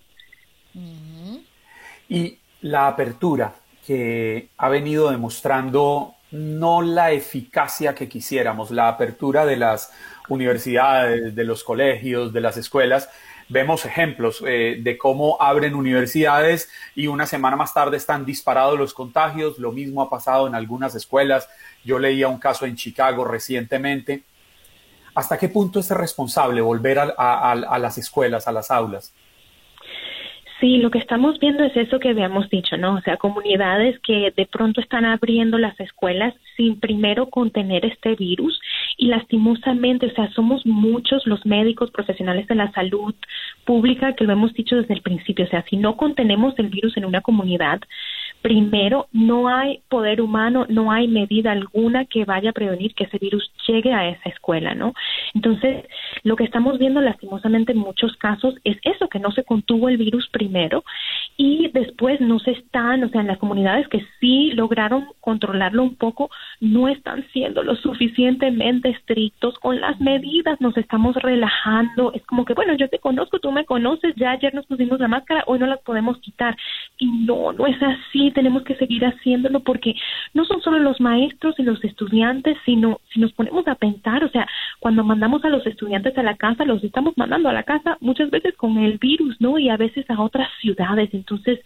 [2.10, 3.54] Y la apertura
[3.86, 9.92] que ha venido demostrando no la eficacia que quisiéramos, la apertura de las
[10.28, 13.08] universidades, de los colegios, de las escuelas.
[13.48, 18.94] Vemos ejemplos eh, de cómo abren universidades y una semana más tarde están disparados los
[18.94, 19.58] contagios.
[19.58, 21.48] Lo mismo ha pasado en algunas escuelas.
[21.84, 24.22] Yo leía un caso en Chicago recientemente.
[25.16, 29.12] ¿Hasta qué punto es responsable volver a las escuelas, a las aulas?
[30.60, 32.96] Sí, lo que estamos viendo es eso que habíamos dicho, ¿no?
[32.96, 38.60] O sea, comunidades que de pronto están abriendo las escuelas sin primero contener este virus
[38.98, 43.14] y lastimosamente, o sea, somos muchos los médicos profesionales de la salud
[43.64, 46.94] pública que lo hemos dicho desde el principio, o sea, si no contenemos el virus
[46.98, 47.80] en una comunidad,
[48.42, 53.16] primero no hay poder humano, no hay medida alguna que vaya a prevenir que ese
[53.16, 54.94] virus llegue a esa escuela, ¿no?
[55.34, 55.84] Entonces,
[56.22, 59.96] lo que estamos viendo lastimosamente en muchos casos es eso, que no se contuvo el
[59.96, 60.84] virus primero
[61.36, 65.96] y después no se están, o sea, en las comunidades que sí lograron controlarlo un
[65.96, 72.44] poco, no están siendo lo suficientemente estrictos con las medidas, nos estamos relajando, es como
[72.44, 75.58] que, bueno, yo te conozco, tú me conoces, ya ayer nos pusimos la máscara, hoy
[75.58, 76.56] no la podemos quitar.
[76.98, 79.94] Y no, no es así, tenemos que seguir haciéndolo porque
[80.34, 84.30] no son solo los maestros y los estudiantes, sino si nos ponemos a pensar, o
[84.30, 84.46] sea,
[84.78, 88.30] cuando mandamos a los estudiantes a la casa, los estamos mandando a la casa muchas
[88.30, 89.58] veces con el virus, ¿no?
[89.58, 91.60] Y a veces a otras ciudades, entonces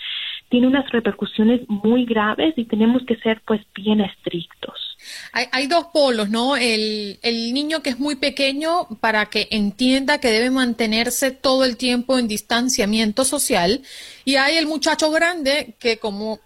[0.49, 4.97] tiene unas repercusiones muy graves y tenemos que ser pues bien estrictos.
[5.33, 6.57] Hay, hay dos polos, ¿no?
[6.57, 11.77] El, el niño que es muy pequeño para que entienda que debe mantenerse todo el
[11.77, 13.83] tiempo en distanciamiento social
[14.25, 16.41] y hay el muchacho grande que como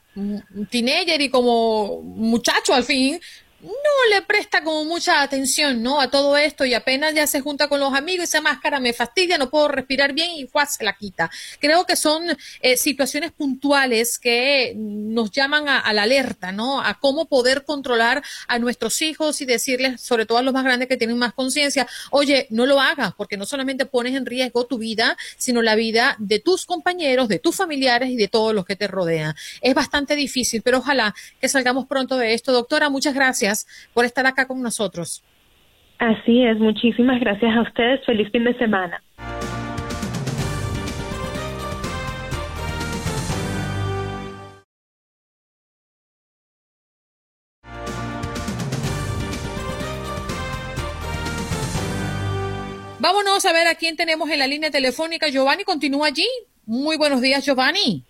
[0.71, 3.21] teenager y como muchacho al fin
[3.61, 3.71] no
[4.15, 6.01] le presta como mucha atención, ¿no?
[6.01, 9.37] A todo esto y apenas ya se junta con los amigos, esa máscara me fastidia,
[9.37, 10.65] no puedo respirar bien y ¡juá!
[10.67, 11.29] se la quita.
[11.59, 12.25] Creo que son
[12.61, 16.81] eh, situaciones puntuales que nos llaman a, la alerta, ¿no?
[16.81, 20.89] A cómo poder controlar a nuestros hijos y decirles, sobre todo a los más grandes
[20.89, 24.79] que tienen más conciencia, oye, no lo hagas, porque no solamente pones en riesgo tu
[24.79, 28.77] vida, sino la vida de tus compañeros, de tus familiares y de todos los que
[28.77, 29.35] te rodean.
[29.61, 32.53] Es bastante difícil, pero ojalá que salgamos pronto de esto.
[32.53, 33.48] Doctora, muchas gracias
[33.95, 35.23] por estar acá con nosotros.
[35.99, 38.05] Así es, muchísimas gracias a ustedes.
[38.07, 39.03] Feliz fin de semana.
[53.01, 55.29] Vámonos a ver a quién tenemos en la línea telefónica.
[55.29, 56.27] Giovanni continúa allí.
[56.67, 58.05] Muy buenos días, Giovanni.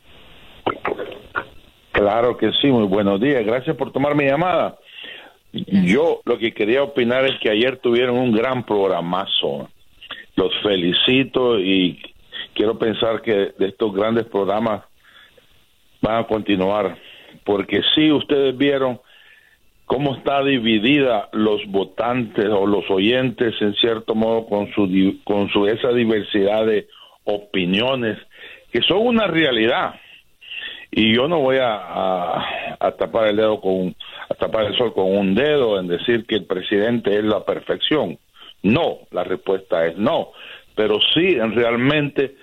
[1.93, 3.45] Claro que sí, muy buenos días.
[3.45, 4.79] Gracias por tomar mi llamada.
[5.53, 9.69] Yo lo que quería opinar es que ayer tuvieron un gran programazo.
[10.37, 12.01] Los felicito y
[12.55, 14.85] quiero pensar que de estos grandes programas
[16.01, 16.99] van a continuar.
[17.45, 19.01] Porque sí, ustedes vieron
[19.87, 24.87] cómo está dividida los votantes o los oyentes en cierto modo con su
[25.25, 26.89] con su esa diversidad de
[27.25, 28.19] opiniones
[28.71, 29.95] que son una realidad
[30.91, 32.37] y yo no voy a,
[32.81, 33.95] a tapar el dedo con
[34.29, 38.19] a tapar el sol con un dedo en decir que el presidente es la perfección.
[38.63, 40.33] No, la respuesta es no.
[40.75, 42.37] Pero sí, en realmente,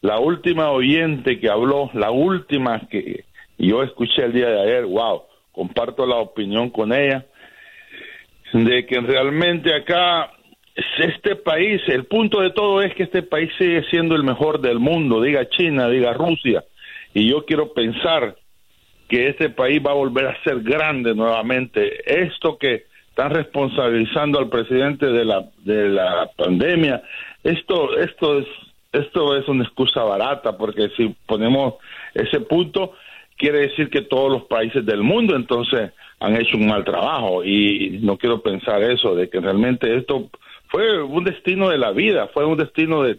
[0.00, 3.24] la última oyente que habló, la última que
[3.58, 5.22] yo escuché el día de ayer, wow,
[5.52, 7.26] comparto la opinión con ella,
[8.52, 10.30] de que realmente acá
[10.98, 14.78] este país, el punto de todo es que este país sigue siendo el mejor del
[14.78, 16.64] mundo, diga China, diga Rusia,
[17.14, 18.36] y yo quiero pensar
[19.08, 22.00] que ese país va a volver a ser grande nuevamente.
[22.06, 27.02] Esto que están responsabilizando al presidente de la de la pandemia,
[27.44, 28.46] esto esto es
[28.92, 31.74] esto es una excusa barata porque si ponemos
[32.14, 32.92] ese punto
[33.36, 37.98] quiere decir que todos los países del mundo entonces han hecho un mal trabajo y
[38.02, 40.30] no quiero pensar eso de que realmente esto
[40.68, 43.18] fue un destino de la vida, fue un destino de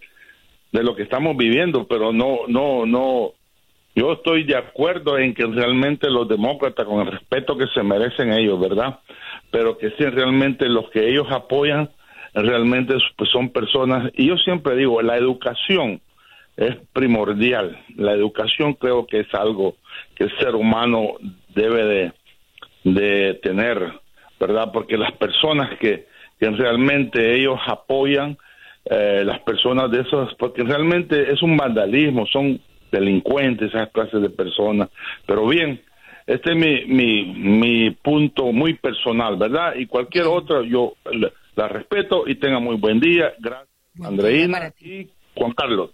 [0.72, 3.34] de lo que estamos viviendo, pero no no no
[3.96, 8.34] yo estoy de acuerdo en que realmente los demócratas, con el respeto que se merecen
[8.34, 9.00] ellos, ¿verdad?
[9.52, 11.90] Pero que si realmente los que ellos apoyan,
[12.34, 16.02] realmente pues, son personas, y yo siempre digo, la educación
[16.58, 17.80] es primordial.
[17.96, 19.76] La educación creo que es algo
[20.16, 21.16] que el ser humano
[21.54, 22.12] debe
[22.84, 23.94] de, tener,
[24.40, 24.72] ¿verdad?
[24.74, 26.08] Porque las personas que,
[26.40, 28.38] que realmente ellos apoyan
[28.86, 32.60] eh, las personas de esos, porque realmente es un vandalismo, son
[32.94, 34.88] delincuentes esas clases de personas.
[35.26, 35.82] Pero bien,
[36.26, 39.74] este es mi, mi, mi punto muy personal, ¿verdad?
[39.76, 40.94] Y cualquier otro yo
[41.56, 43.34] la, respeto y tenga muy buen día.
[43.40, 43.68] Gracias,
[44.02, 45.90] Andreina y Juan Carlos.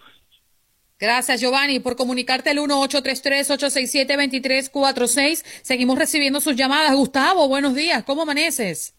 [1.00, 5.46] Gracias, Giovanni, por comunicarte el 1-833-867-2346.
[5.64, 6.94] Seguimos recibiendo sus llamadas.
[6.94, 8.04] Gustavo, buenos días.
[8.04, 8.94] ¿Cómo amaneces?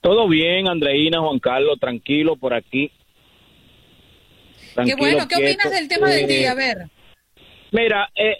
[0.00, 2.90] Todo bien, Andreina, Juan Carlos, tranquilo por aquí.
[4.84, 5.26] Qué bueno.
[5.28, 6.52] ¿Qué opinas del tema del día?
[6.52, 6.76] A ver.
[7.72, 8.36] Mira, eh,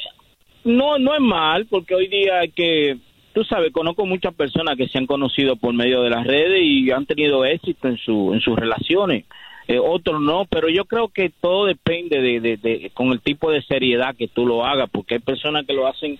[0.64, 2.98] no, no es mal, porque hoy día que,
[3.32, 6.90] tú sabes, conozco muchas personas que se han conocido por medio de las redes y
[6.90, 9.24] han tenido éxito en, su, en sus relaciones.
[9.66, 13.62] Eh, otros no, pero yo creo que todo depende de, de, con el tipo de
[13.62, 16.18] seriedad que tú lo hagas, porque hay personas que lo hacen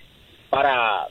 [0.51, 1.07] para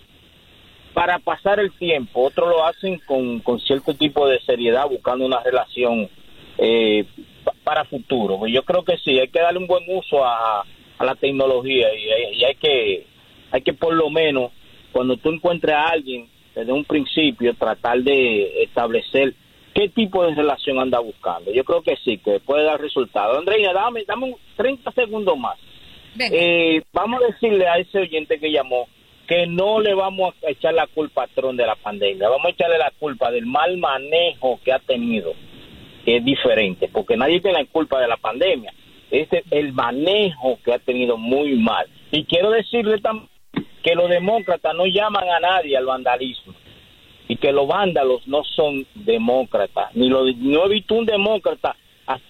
[0.94, 5.44] para pasar el tiempo, otros lo hacen con, con cierto tipo de seriedad, buscando una
[5.44, 6.10] relación
[6.58, 7.06] eh,
[7.68, 8.40] para futuro.
[8.40, 10.64] Pues yo creo que sí, hay que darle un buen uso a,
[10.98, 13.06] a la tecnología y, y, hay que
[13.52, 14.54] hay que por lo menos
[14.94, 19.34] cuando tú encuentres a alguien desde un principio tratar de establecer
[19.76, 21.52] qué tipo de relación anda buscando.
[21.52, 23.38] Yo creo que sí, que puede dar resultado.
[23.38, 25.58] Andreina, dame, dame 30 segundos más.
[26.32, 28.88] Eh, vamos a decirle a ese oyente que llamó
[29.28, 32.52] que no le vamos a echar la culpa al patrón de la pandemia, vamos a
[32.52, 35.34] echarle la culpa del mal manejo que ha tenido,
[36.08, 38.74] es diferente, porque nadie tiene la culpa de la pandemia,
[39.12, 41.86] es el manejo que ha tenido muy mal.
[42.12, 43.30] Y quiero decirle también
[43.84, 46.54] que los demócratas no llaman a nadie al vandalismo
[47.28, 51.76] y que los vándalos no son demócratas, ni lo, no he visto un demócrata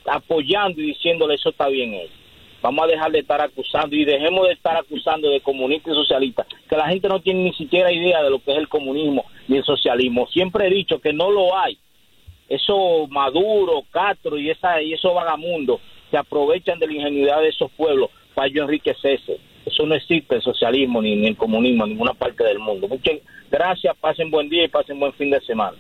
[0.06, 2.14] apoyando y diciéndole eso está bien hecho.
[2.64, 6.48] Vamos a dejar de estar acusando y dejemos de estar acusando de comunistas y socialistas,
[6.68, 9.58] que la gente no tiene ni siquiera idea de lo que es el comunismo ni
[9.58, 10.28] el socialismo.
[10.28, 11.78] Siempre he dicho que no lo hay.
[12.50, 17.72] Eso Maduro, Castro y, esa, y esos vagamundos se aprovechan de la ingenuidad de esos
[17.72, 19.40] pueblos para ellos enriquecerse.
[19.66, 22.88] Eso no existe el socialismo ni, ni el comunismo en ninguna parte del mundo.
[22.88, 23.16] Muchas
[23.52, 25.78] gracias, pasen buen día y pasen buen fin de semana.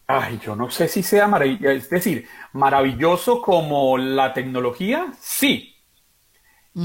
[0.05, 5.75] Ay, yo no sé si sea maravilloso, es decir, maravilloso como la tecnología, sí.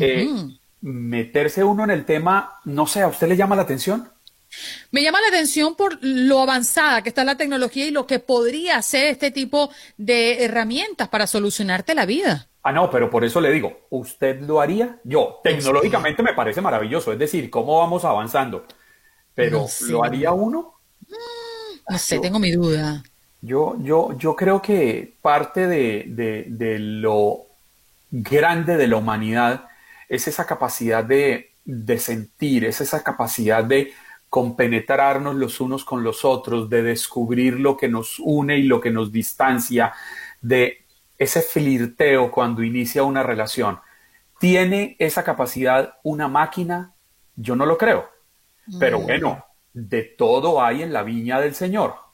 [0.01, 0.29] Eh,
[0.81, 4.09] meterse uno en el tema, no sé, ¿a usted le llama la atención?
[4.91, 8.77] Me llama la atención por lo avanzada que está la tecnología y lo que podría
[8.79, 12.49] hacer este tipo de herramientas para solucionarte la vida.
[12.63, 14.99] Ah, no, pero por eso le digo, ¿usted lo haría?
[15.05, 18.67] Yo, tecnológicamente me parece maravilloso, es decir, cómo vamos avanzando.
[19.35, 20.75] Pero, ¿lo haría uno?
[21.07, 23.03] Mm, no sé, tengo mi duda.
[23.41, 27.47] Yo, yo, yo creo que parte de, de, de lo
[28.11, 29.69] grande de la humanidad
[30.09, 31.53] es esa capacidad de,
[31.99, 33.93] sentir, es esa capacidad de
[34.29, 38.91] compenetrarnos los unos con los otros, de descubrir lo que nos une y lo que
[38.91, 39.93] nos distancia,
[40.41, 40.85] de
[41.17, 43.81] ese flirteo cuando inicia una relación.
[44.39, 46.95] ¿Tiene esa capacidad una máquina?
[47.35, 48.09] Yo no lo creo.
[48.79, 49.03] Pero mm.
[49.03, 52.08] bueno, de todo hay en la viña del Señor.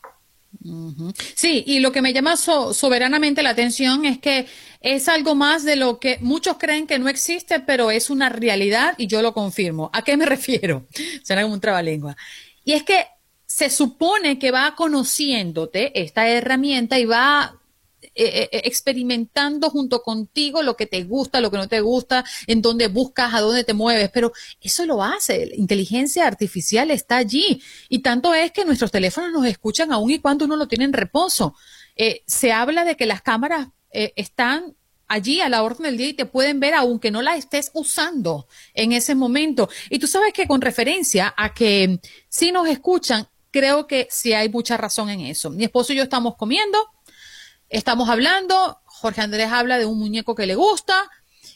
[1.35, 4.47] Sí, y lo que me llama soberanamente la atención es que
[4.81, 8.95] es algo más de lo que muchos creen que no existe, pero es una realidad
[8.99, 9.91] y yo lo confirmo.
[9.93, 10.87] ¿A qué me refiero?
[11.23, 12.17] Será como un trabalengua.
[12.65, 13.07] Y es que
[13.47, 17.61] se supone que va conociéndote esta herramienta y va
[18.15, 22.63] eh, eh, experimentando junto contigo lo que te gusta, lo que no te gusta, en
[22.63, 27.63] dónde buscas, a dónde te mueves, pero eso lo hace, la inteligencia artificial está allí
[27.89, 30.93] y tanto es que nuestros teléfonos nos escuchan aún y cuando uno lo tiene en
[30.93, 31.55] reposo.
[31.97, 34.77] Eh, se habla de que las cámaras eh, están
[35.07, 38.49] allí a la orden del día y te pueden ver aunque no la estés usando
[38.75, 39.69] en ese momento.
[39.91, 44.49] Y tú sabes que con referencia a que si nos escuchan, creo que sí hay
[44.49, 45.51] mucha razón en eso.
[45.51, 46.79] Mi esposo y yo estamos comiendo,
[47.79, 51.11] estamos hablando, Jorge Andrés habla de un muñeco que le gusta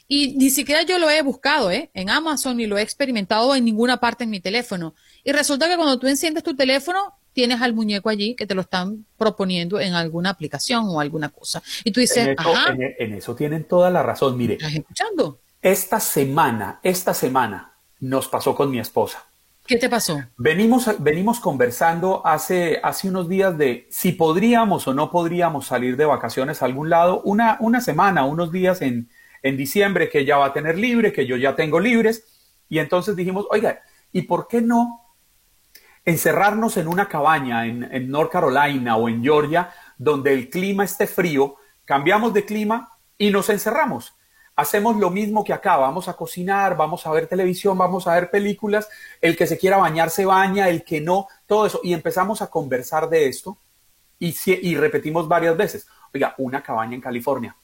[0.08, 1.90] y ni siquiera yo lo he buscado ¿eh?
[1.94, 4.94] en Amazon ni lo he experimentado en ninguna parte en mi teléfono.
[5.22, 8.62] Y resulta que cuando tú enciendes tu teléfono, tienes al muñeco allí que te lo
[8.62, 11.62] están proponiendo en alguna aplicación o alguna cosa.
[11.84, 12.72] Y tú dices, en eso, ajá.
[12.72, 14.36] En, en eso tienen toda la razón.
[14.36, 15.40] Mire, ¿Estás escuchando?
[15.62, 19.27] esta semana, esta semana nos pasó con mi esposa.
[19.68, 20.24] ¿Qué te pasó?
[20.38, 26.06] Venimos, venimos conversando hace, hace unos días de si podríamos o no podríamos salir de
[26.06, 29.10] vacaciones a algún lado, una, una semana, unos días en,
[29.42, 32.24] en diciembre que ella va a tener libre, que yo ya tengo libres.
[32.70, 35.14] Y entonces dijimos, oiga, ¿y por qué no
[36.02, 41.06] encerrarnos en una cabaña en, en North Carolina o en Georgia donde el clima esté
[41.06, 44.14] frío, cambiamos de clima y nos encerramos?
[44.58, 48.28] Hacemos lo mismo que acá, vamos a cocinar, vamos a ver televisión, vamos a ver
[48.28, 48.88] películas,
[49.20, 52.48] el que se quiera bañar se baña, el que no, todo eso, y empezamos a
[52.48, 53.56] conversar de esto
[54.18, 57.54] y, y repetimos varias veces, oiga, una cabaña en California,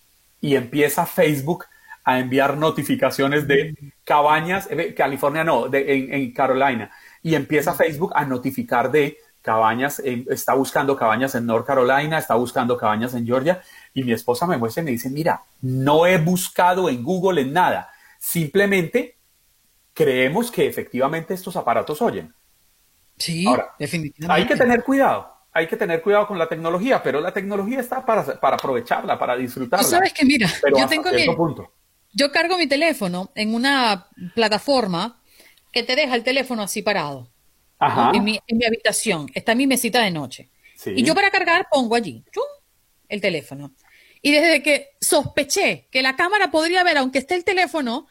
[0.41, 1.65] y empieza Facebook
[2.05, 3.75] a enviar notificaciones de
[4.05, 6.93] cabañas, eh, California no, de, en, en Carolina,
[7.25, 12.35] y empieza Facebook a notificar de cabañas, eh, está buscando cabañas en North Carolina, está
[12.35, 13.61] buscando cabañas en Georgia,
[13.95, 17.53] y mi esposa me muestra y me dice, mira, no he buscado en Google en
[17.53, 19.17] nada, simplemente
[19.95, 22.35] creemos que efectivamente estos aparatos oyen.
[23.17, 24.43] Sí, Ahora, definitivamente.
[24.43, 28.05] Hay que tener cuidado, hay que tener cuidado con la tecnología, pero la tecnología está
[28.05, 29.85] para, para aprovecharla, para disfrutarla.
[29.85, 31.73] Tú sabes que, mira, pero yo tengo mi, punto.
[32.13, 35.23] yo cargo mi teléfono en una plataforma
[35.71, 37.29] que te deja el teléfono así parado.
[37.79, 38.11] Ajá.
[38.13, 40.51] En mi, en mi habitación, está mi mesita de noche.
[40.77, 40.95] Sí.
[40.97, 42.43] Y yo para cargar pongo allí ¡chum!
[43.09, 43.73] el teléfono.
[44.27, 48.07] Y desde que sospeché que la cámara podría ver, aunque esté el teléfono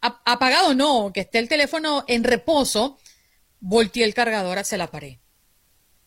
[0.00, 2.96] ap- apagado, no, que esté el teléfono en reposo,
[3.58, 5.16] volteé el cargador hacia la pared.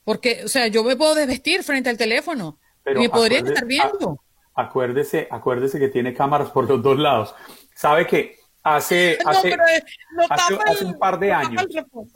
[0.05, 4.23] Porque, o sea, yo me puedo desvestir frente al teléfono Pero me podrían estar viendo.
[4.55, 7.35] Acuérdese, acuérdese que tiene cámaras por los dos lados.
[7.75, 9.83] Sabe que hace, No, hace, eh,
[10.15, 11.65] no hace, tapa hace el- un par de no años.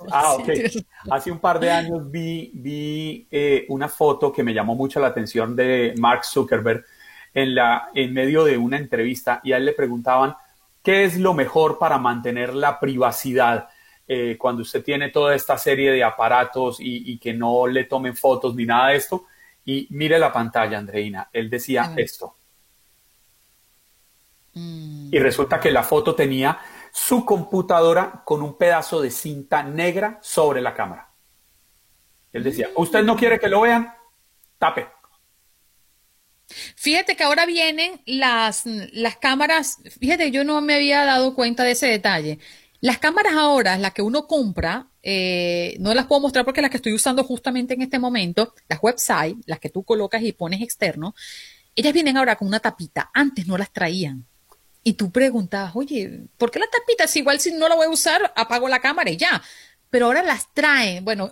[0.09, 0.45] Ah, Sí, ok.
[0.53, 0.87] tienes razón.
[1.11, 5.07] Hace un par de años vi, vi eh, una foto que me llamó mucho la
[5.07, 6.85] atención de Mark Zuckerberg
[7.35, 10.35] en, la, en medio de una entrevista y a él le preguntaban
[10.81, 13.69] qué es lo mejor para mantener la privacidad
[14.07, 18.15] eh, cuando usted tiene toda esta serie de aparatos y, y que no le tomen
[18.15, 19.25] fotos ni nada de esto.
[19.65, 21.29] Y mire la pantalla, Andreina.
[21.33, 22.35] Él decía esto.
[24.53, 26.57] Y resulta que la foto tenía
[26.93, 31.09] su computadora con un pedazo de cinta negra sobre la cámara.
[32.31, 33.93] Él decía, ¿usted no quiere que lo vean?
[34.57, 34.87] Tape.
[36.75, 41.71] Fíjate que ahora vienen las, las cámaras, fíjate, yo no me había dado cuenta de
[41.71, 42.39] ese detalle.
[42.81, 46.77] Las cámaras ahora, las que uno compra, eh, no las puedo mostrar porque las que
[46.77, 51.15] estoy usando justamente en este momento, las website, las que tú colocas y pones externo,
[51.75, 53.09] ellas vienen ahora con una tapita.
[53.13, 54.25] Antes no las traían.
[54.83, 57.07] Y tú preguntabas, oye, ¿por qué la tapita?
[57.07, 59.41] Si igual si no la voy a usar, apago la cámara y ya.
[59.89, 61.03] Pero ahora las traen.
[61.03, 61.31] Bueno,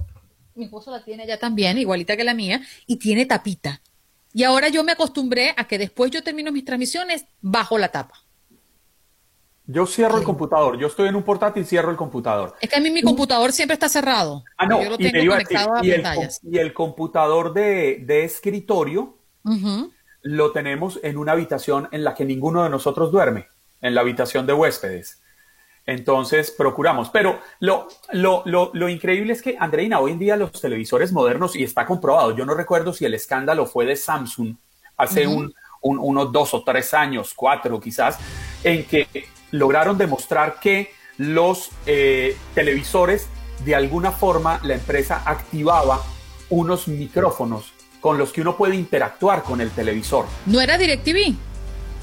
[0.55, 3.81] mi esposo la tiene ya también, igualita que la mía, y tiene tapita.
[4.33, 8.23] Y ahora yo me acostumbré a que después yo termino mis transmisiones bajo la tapa.
[9.65, 10.77] Yo cierro el computador.
[10.77, 12.55] Yo estoy en un portátil, cierro el computador.
[12.59, 14.43] Es que a mí mi computador siempre está cerrado.
[14.57, 16.39] Ah, no, Yo lo y, tengo decir, conectado a y el, pantallas.
[16.43, 19.17] y el computador de, de escritorio
[20.21, 23.47] lo tenemos en una habitación en la que ninguno de nosotros duerme,
[23.81, 25.21] en la habitación de huéspedes.
[25.85, 27.09] Entonces procuramos.
[27.09, 31.55] Pero lo, lo, lo, lo increíble es que, Andreina, hoy en día los televisores modernos,
[31.55, 34.55] y está comprobado, yo no recuerdo si el escándalo fue de Samsung
[34.97, 38.17] hace un, un- unos dos o tres años, cuatro quizás,
[38.63, 39.07] en que
[39.51, 43.27] lograron demostrar que los eh, televisores,
[43.65, 46.01] de alguna forma, la empresa activaba
[46.49, 50.25] unos micrófonos con los que uno puede interactuar con el televisor.
[50.45, 51.35] ¿No era DirecTV?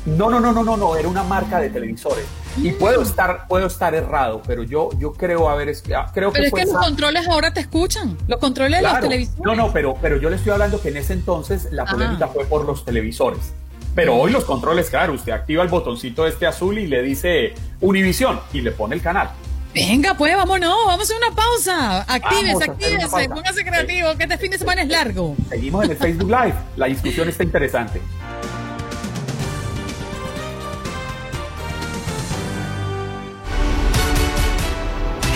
[0.07, 2.25] No, no, no, no, no, no, era una marca de televisores.
[2.63, 6.43] Y puedo estar, puedo estar errado, pero yo, yo creo haber, es- ah, creo Pero
[6.43, 8.19] que es fue que los esa- controles ahora te escuchan.
[8.29, 9.09] Los controles de los Claro.
[9.09, 9.45] televisores.
[9.45, 11.93] No, no, pero, pero yo le estoy hablando que en ese entonces la Ajá.
[11.93, 13.53] polémica fue por los televisores.
[13.95, 18.41] Pero hoy los controles, claro, usted activa el botoncito este azul y le dice Univisión
[18.53, 19.31] y le pone el canal.
[19.75, 22.03] Venga, pues, vámonos, vamos a una pausa.
[22.03, 25.35] Actívese, actívese, póngase creativo, que este fin de semana es largo.
[25.49, 26.55] Seguimos en el Facebook Live.
[26.77, 28.01] La discusión está interesante.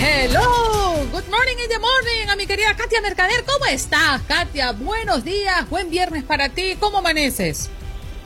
[0.07, 3.43] Hello, good morning in the morning a mi querida Katia Mercader.
[3.43, 4.71] ¿Cómo estás, Katia?
[4.73, 6.75] Buenos días, buen viernes para ti.
[6.79, 7.71] ¿Cómo amaneces?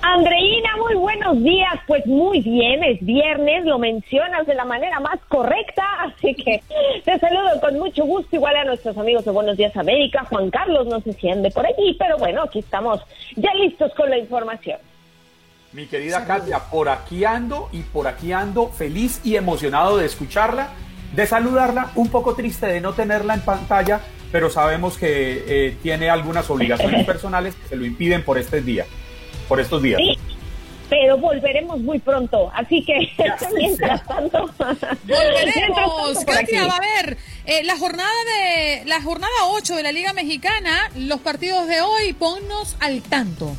[0.02, 1.80] Andreina, muy buenos días.
[1.88, 6.62] Pues muy bien, es viernes, lo mencionas de la manera más correcta, así que
[7.06, 10.26] te saludo con mucho gusto, igual a nuestros amigos de Buenos Días América.
[10.30, 13.00] Juan Carlos no se siente por allí, pero bueno, aquí estamos
[13.38, 14.80] ya listos con la información.
[15.72, 20.74] Mi querida Katia, por aquí ando y por aquí ando feliz y emocionado de escucharla,
[21.14, 24.02] de saludarla, un poco triste de no tenerla en pantalla,
[24.32, 28.86] pero sabemos que eh, tiene algunas obligaciones personales que se lo impiden por este día,
[29.48, 30.00] por estos días.
[30.00, 30.18] Sí,
[30.90, 32.98] pero volveremos muy pronto, así que
[33.56, 34.50] mientras tanto
[35.04, 36.26] volveremos.
[36.26, 40.90] Katia, va a ver eh, la jornada de la jornada 8 de la Liga Mexicana,
[40.96, 43.56] los partidos de hoy, ponnos al tanto.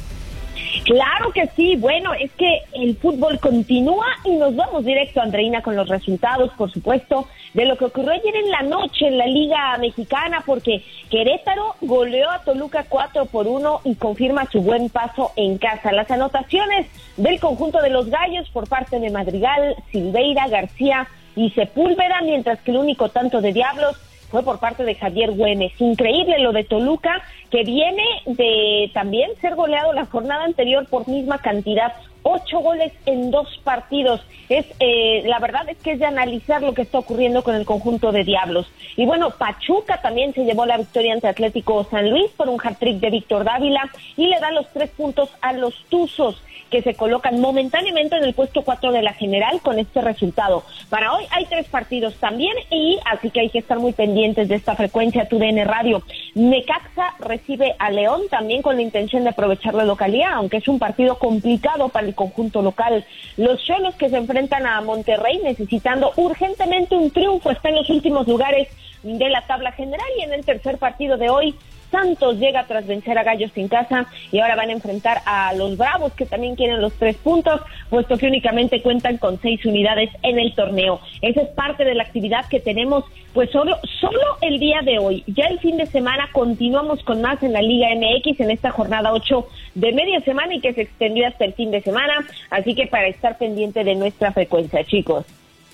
[0.84, 5.76] Claro que sí, bueno, es que el fútbol continúa y nos vamos directo, Andreina, con
[5.76, 9.76] los resultados, por supuesto, de lo que ocurrió ayer en la noche en la Liga
[9.78, 15.58] Mexicana, porque Querétaro goleó a Toluca 4 por 1 y confirma su buen paso en
[15.58, 15.92] casa.
[15.92, 22.20] Las anotaciones del conjunto de los Gallos por parte de Madrigal, Silveira, García y Sepúlveda,
[22.22, 23.96] mientras que el único tanto de Diablos
[24.30, 25.72] fue por parte de Javier Güemes.
[25.80, 31.38] Increíble lo de Toluca, que viene de también ser goleado la jornada anterior por misma
[31.38, 34.22] cantidad, ocho goles en dos partidos.
[34.48, 37.64] Es eh, la verdad es que es de analizar lo que está ocurriendo con el
[37.64, 38.70] conjunto de Diablos.
[38.96, 42.98] Y bueno, Pachuca también se llevó la victoria ante Atlético San Luis por un hat-trick
[43.00, 46.40] de Víctor Dávila y le da los tres puntos a los Tuzos
[46.70, 50.64] que se colocan momentáneamente en el puesto 4 de la general con este resultado.
[50.88, 54.54] Para hoy hay tres partidos también y así que hay que estar muy pendientes de
[54.54, 56.02] esta frecuencia TUDN Radio.
[56.34, 60.78] Necaxa recibe a León también con la intención de aprovechar la localidad, aunque es un
[60.78, 63.04] partido complicado para el conjunto local.
[63.36, 68.26] Los Cholos que se enfrentan a Monterrey necesitando urgentemente un triunfo están en los últimos
[68.28, 68.68] lugares
[69.02, 71.54] de la tabla general y en el tercer partido de hoy
[71.90, 75.76] Santos llega tras vencer a Gallos en casa y ahora van a enfrentar a los
[75.76, 80.38] Bravos que también quieren los tres puntos, puesto que únicamente cuentan con seis unidades en
[80.38, 81.00] el torneo.
[81.22, 85.24] Esa es parte de la actividad que tenemos, pues solo, solo el día de hoy.
[85.26, 89.12] Ya el fin de semana continuamos con más en la Liga MX en esta jornada
[89.12, 92.26] 8 de media semana y que se extendió hasta el fin de semana.
[92.50, 95.26] Así que para estar pendiente de nuestra frecuencia, chicos.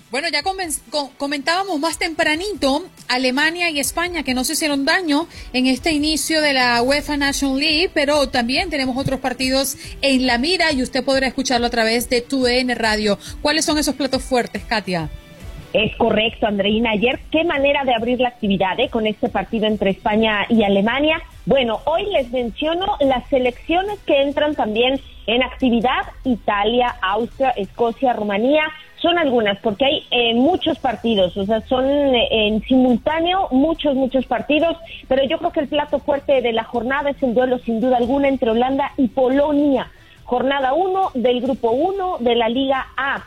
[0.09, 0.45] Bueno, ya
[1.19, 6.53] comentábamos más tempranito Alemania y España que no se hicieron daño en este inicio de
[6.53, 11.27] la UEFA National League, pero también tenemos otros partidos en la mira y usted podrá
[11.27, 13.19] escucharlo a través de TUDN Radio.
[13.43, 15.11] ¿Cuáles son esos platos fuertes, Katia?
[15.73, 16.93] Es correcto, Andreina.
[16.93, 18.89] Ayer, qué manera de abrir la actividad ¿eh?
[18.89, 21.21] con este partido entre España y Alemania.
[21.47, 26.03] Bueno, hoy les menciono las selecciones que entran también en actividad.
[26.25, 28.63] Italia, Austria, Escocia, Rumanía
[29.07, 34.27] son algunas, porque hay eh, muchos partidos, o sea, son eh, en simultáneo muchos, muchos
[34.27, 34.77] partidos,
[35.07, 37.99] pero yo creo que el plato fuerte de la jornada es el duelo sin duda
[37.99, 39.93] alguna entre Holanda y Polonia.
[40.25, 43.23] Jornada 1 del grupo 1 de la Liga A.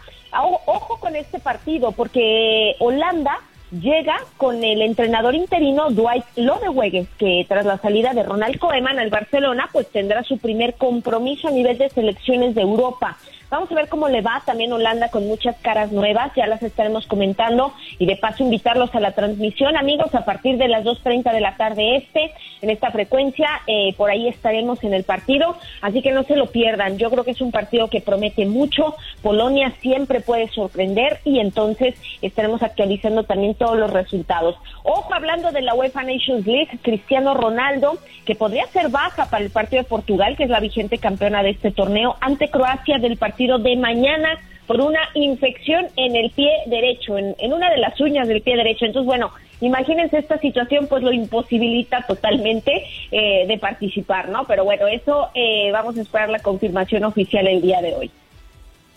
[0.66, 3.40] Ojo con este partido, porque Holanda
[3.72, 9.12] llega con el entrenador interino Dwight Lodeweges, que tras la salida de Ronald Koeman al
[9.12, 13.18] Barcelona, pues tendrá su primer compromiso a nivel de selecciones de Europa.
[13.50, 17.08] Vamos a ver cómo le va también Holanda con muchas caras nuevas, ya las estaremos
[17.08, 21.42] comentando y de paso invitarlos a la transmisión, amigos, a partir de las 2.30 de
[21.42, 22.32] la tarde este,
[22.62, 26.46] en esta frecuencia, eh, por ahí estaremos en el partido, así que no se lo
[26.46, 31.40] pierdan, yo creo que es un partido que promete mucho, Polonia siempre puede sorprender y
[31.40, 34.58] entonces estaremos actualizando también todos los resultados.
[34.84, 39.50] Ojo, hablando de la UEFA Nations League, Cristiano Ronaldo, que podría ser baja para el
[39.50, 43.39] partido de Portugal, que es la vigente campeona de este torneo, ante Croacia del partido
[43.48, 44.38] de mañana
[44.68, 48.86] por una infección en el pie derecho, en, una de las uñas del pie derecho.
[48.86, 49.32] Entonces, bueno,
[49.62, 54.46] imagínense esta situación, pues lo imposibilita totalmente eh, de participar, ¿no?
[54.46, 58.12] Pero bueno, eso eh, vamos a esperar la confirmación oficial el día de hoy.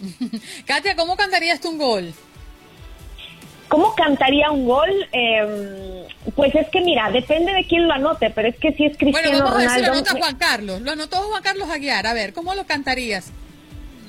[0.66, 2.12] Katia, ¿cómo cantarías tú un gol?
[3.68, 4.90] ¿Cómo cantaría un gol?
[5.12, 6.05] Em,
[6.36, 9.30] pues es que mira, depende de quién lo anote, pero es que si es Cristiano
[9.30, 10.82] Bueno, vamos si lo anota Juan Carlos.
[10.82, 12.07] Lo anotó Juan Carlos Aguiar.
[12.07, 13.32] A ver, ¿cómo lo cantarías?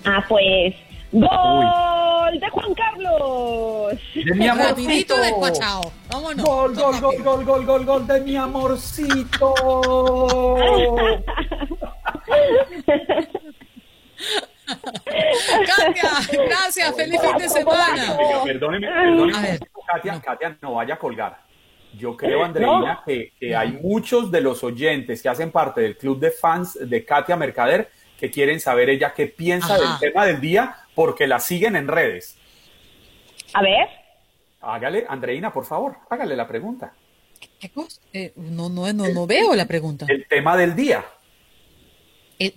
[0.06, 0.76] Ah, pues.
[1.12, 3.94] ¡Gol de Juan Carlos!
[4.16, 5.16] De mi amorcito.
[6.10, 6.44] Vámonos.
[6.44, 9.54] Gol, gol, gol, gol, gol, gol, gol de mi amorcito.
[14.66, 16.12] Katia,
[16.48, 16.96] gracias.
[16.96, 18.18] Feliz fin de semana.
[18.44, 19.60] Perdóneme, perdóneme.
[19.86, 21.44] Katia, Katia, no vaya a colgar.
[21.96, 26.20] Yo creo, Andreina, que, que hay muchos de los oyentes que hacen parte del club
[26.20, 27.92] de fans de Katia Mercader
[28.24, 32.38] que quieren saber ella qué piensa del tema del día porque la siguen en redes.
[33.54, 33.90] A ver.
[34.62, 36.94] Hágale, Andreina, por favor, hágale la pregunta.
[37.60, 38.00] ¿Qué cosa?
[38.14, 40.06] Eh, no, no, no, no veo la pregunta.
[40.08, 41.04] El tema del día.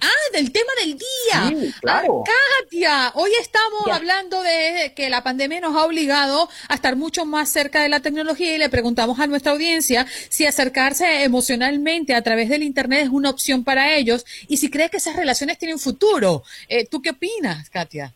[0.00, 1.48] Ah, del tema del día.
[1.48, 2.24] Sí, claro.
[2.26, 7.24] Ah, Katia, hoy estamos hablando de que la pandemia nos ha obligado a estar mucho
[7.24, 12.22] más cerca de la tecnología y le preguntamos a nuestra audiencia si acercarse emocionalmente a
[12.22, 15.78] través del Internet es una opción para ellos y si crees que esas relaciones tienen
[15.78, 16.42] futuro.
[16.68, 18.12] Eh, ¿Tú qué opinas, Katia?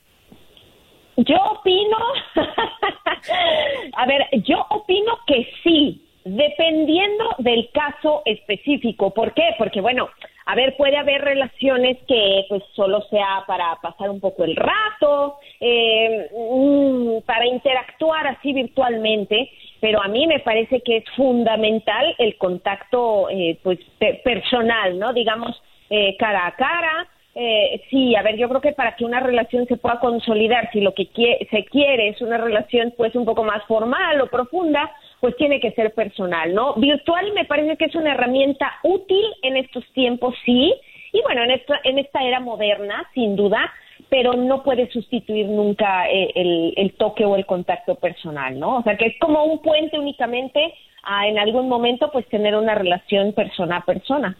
[1.16, 1.98] Yo opino,
[3.96, 9.12] a ver, yo opino que sí, dependiendo del caso específico.
[9.12, 9.54] ¿Por qué?
[9.58, 10.08] Porque, bueno,
[10.50, 15.36] a ver, puede haber relaciones que pues solo sea para pasar un poco el rato,
[15.60, 19.48] eh, mm, para interactuar así virtualmente,
[19.80, 23.78] pero a mí me parece que es fundamental el contacto eh, pues
[24.24, 25.12] personal, ¿no?
[25.12, 29.20] Digamos, eh, cara a cara, eh, sí, a ver, yo creo que para que una
[29.20, 31.08] relación se pueda consolidar, si lo que
[31.48, 34.90] se quiere es una relación pues un poco más formal o profunda,
[35.20, 36.74] pues tiene que ser personal, ¿no?
[36.74, 40.74] Virtual me parece que es una herramienta útil en estos tiempos, sí,
[41.12, 43.72] y bueno, en esta, en esta era moderna, sin duda,
[44.08, 48.78] pero no puede sustituir nunca eh, el, el, toque o el contacto personal, ¿no?
[48.78, 52.74] O sea, que es como un puente únicamente a en algún momento pues tener una
[52.74, 54.36] relación persona a persona.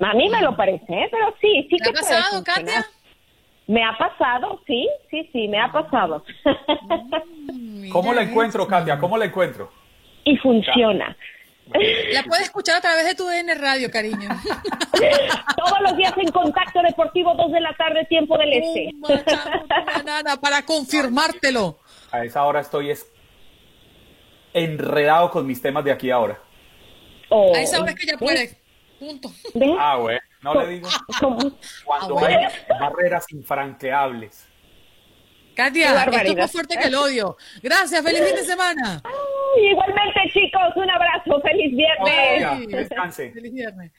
[0.00, 1.08] A mí me lo parece, ¿eh?
[1.10, 2.84] pero sí, sí ¿Te ha pasado, Katia?
[3.66, 6.24] Me ha pasado, sí, sí, sí, me ha pasado.
[7.92, 8.98] ¿Cómo la encuentro, Katia?
[8.98, 9.70] ¿Cómo la encuentro?
[10.24, 11.16] Y funciona.
[12.12, 14.28] La puedes escuchar a través de tu DN Radio, cariño.
[15.56, 18.90] Todos los días en Contacto Deportivo, 2 de la tarde, tiempo del este.
[20.04, 21.78] nada, para confirmártelo.
[22.10, 23.10] A esa hora estoy es...
[24.52, 26.38] enredado con mis temas de aquí ahora.
[27.30, 28.56] a esa hora es que ya puedes.
[28.98, 29.32] Punto.
[29.78, 30.18] Ah, güey.
[30.42, 30.88] No le digo.
[31.84, 32.36] Cuando hay
[32.68, 34.48] barreras infranqueables.
[35.54, 37.36] Katia, esto es más fuerte que el odio.
[37.62, 39.02] Gracias, feliz fin de semana.
[39.56, 42.68] igualmente, chicos, un abrazo, feliz viernes.
[42.68, 43.32] descanse.
[43.32, 43.92] Feliz viernes.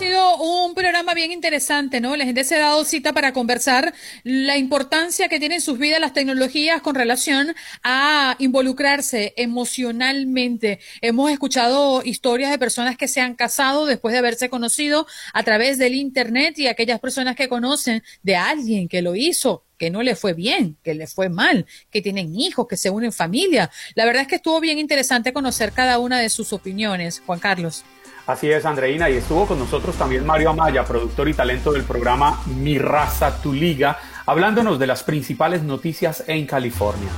[0.00, 2.16] Sido un programa bien interesante, ¿no?
[2.16, 3.92] La gente se ha dado cita para conversar
[4.24, 10.80] la importancia que tienen sus vidas las tecnologías con relación a involucrarse emocionalmente.
[11.02, 15.76] Hemos escuchado historias de personas que se han casado después de haberse conocido a través
[15.76, 20.14] del Internet y aquellas personas que conocen de alguien que lo hizo que no le
[20.14, 23.70] fue bien, que le fue mal, que tienen hijos, que se unen familia.
[23.94, 27.82] La verdad es que estuvo bien interesante conocer cada una de sus opiniones, Juan Carlos.
[28.26, 32.40] Así es, Andreina, y estuvo con nosotros también Mario Amaya, productor y talento del programa
[32.46, 37.08] Mi Raza, Tu Liga, hablándonos de las principales noticias en California.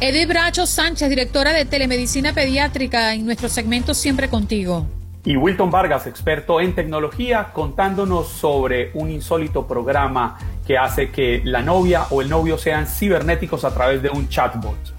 [0.00, 4.86] Edith Bracho Sánchez, directora de Telemedicina Pediátrica, en nuestro segmento Siempre Contigo.
[5.24, 11.62] Y Wilton Vargas, experto en tecnología, contándonos sobre un insólito programa que hace que la
[11.62, 14.95] novia o el novio sean cibernéticos a través de un chatbot.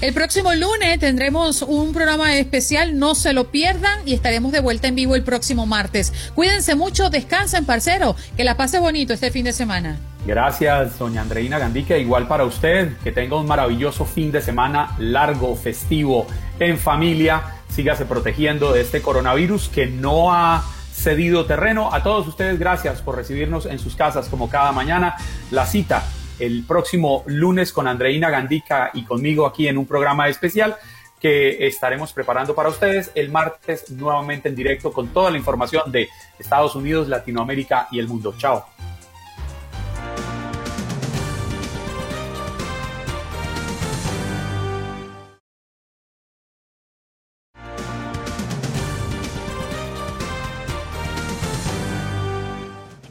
[0.00, 4.86] El próximo lunes tendremos un programa especial, no se lo pierdan y estaremos de vuelta
[4.86, 6.30] en vivo el próximo martes.
[6.36, 9.98] Cuídense mucho, descansen, parcero, que la pase bonito este fin de semana.
[10.24, 11.98] Gracias, doña Andreina Gandique.
[11.98, 16.28] Igual para usted, que tenga un maravilloso fin de semana largo, festivo,
[16.60, 17.42] en familia.
[17.68, 21.92] Sígase protegiendo de este coronavirus que no ha cedido terreno.
[21.92, 25.16] A todos ustedes, gracias por recibirnos en sus casas como cada mañana.
[25.50, 26.04] La cita
[26.38, 30.76] el próximo lunes con Andreina Gandica y conmigo aquí en un programa especial
[31.20, 36.08] que estaremos preparando para ustedes el martes nuevamente en directo con toda la información de
[36.38, 38.34] Estados Unidos, Latinoamérica y el mundo.
[38.38, 38.64] Chao.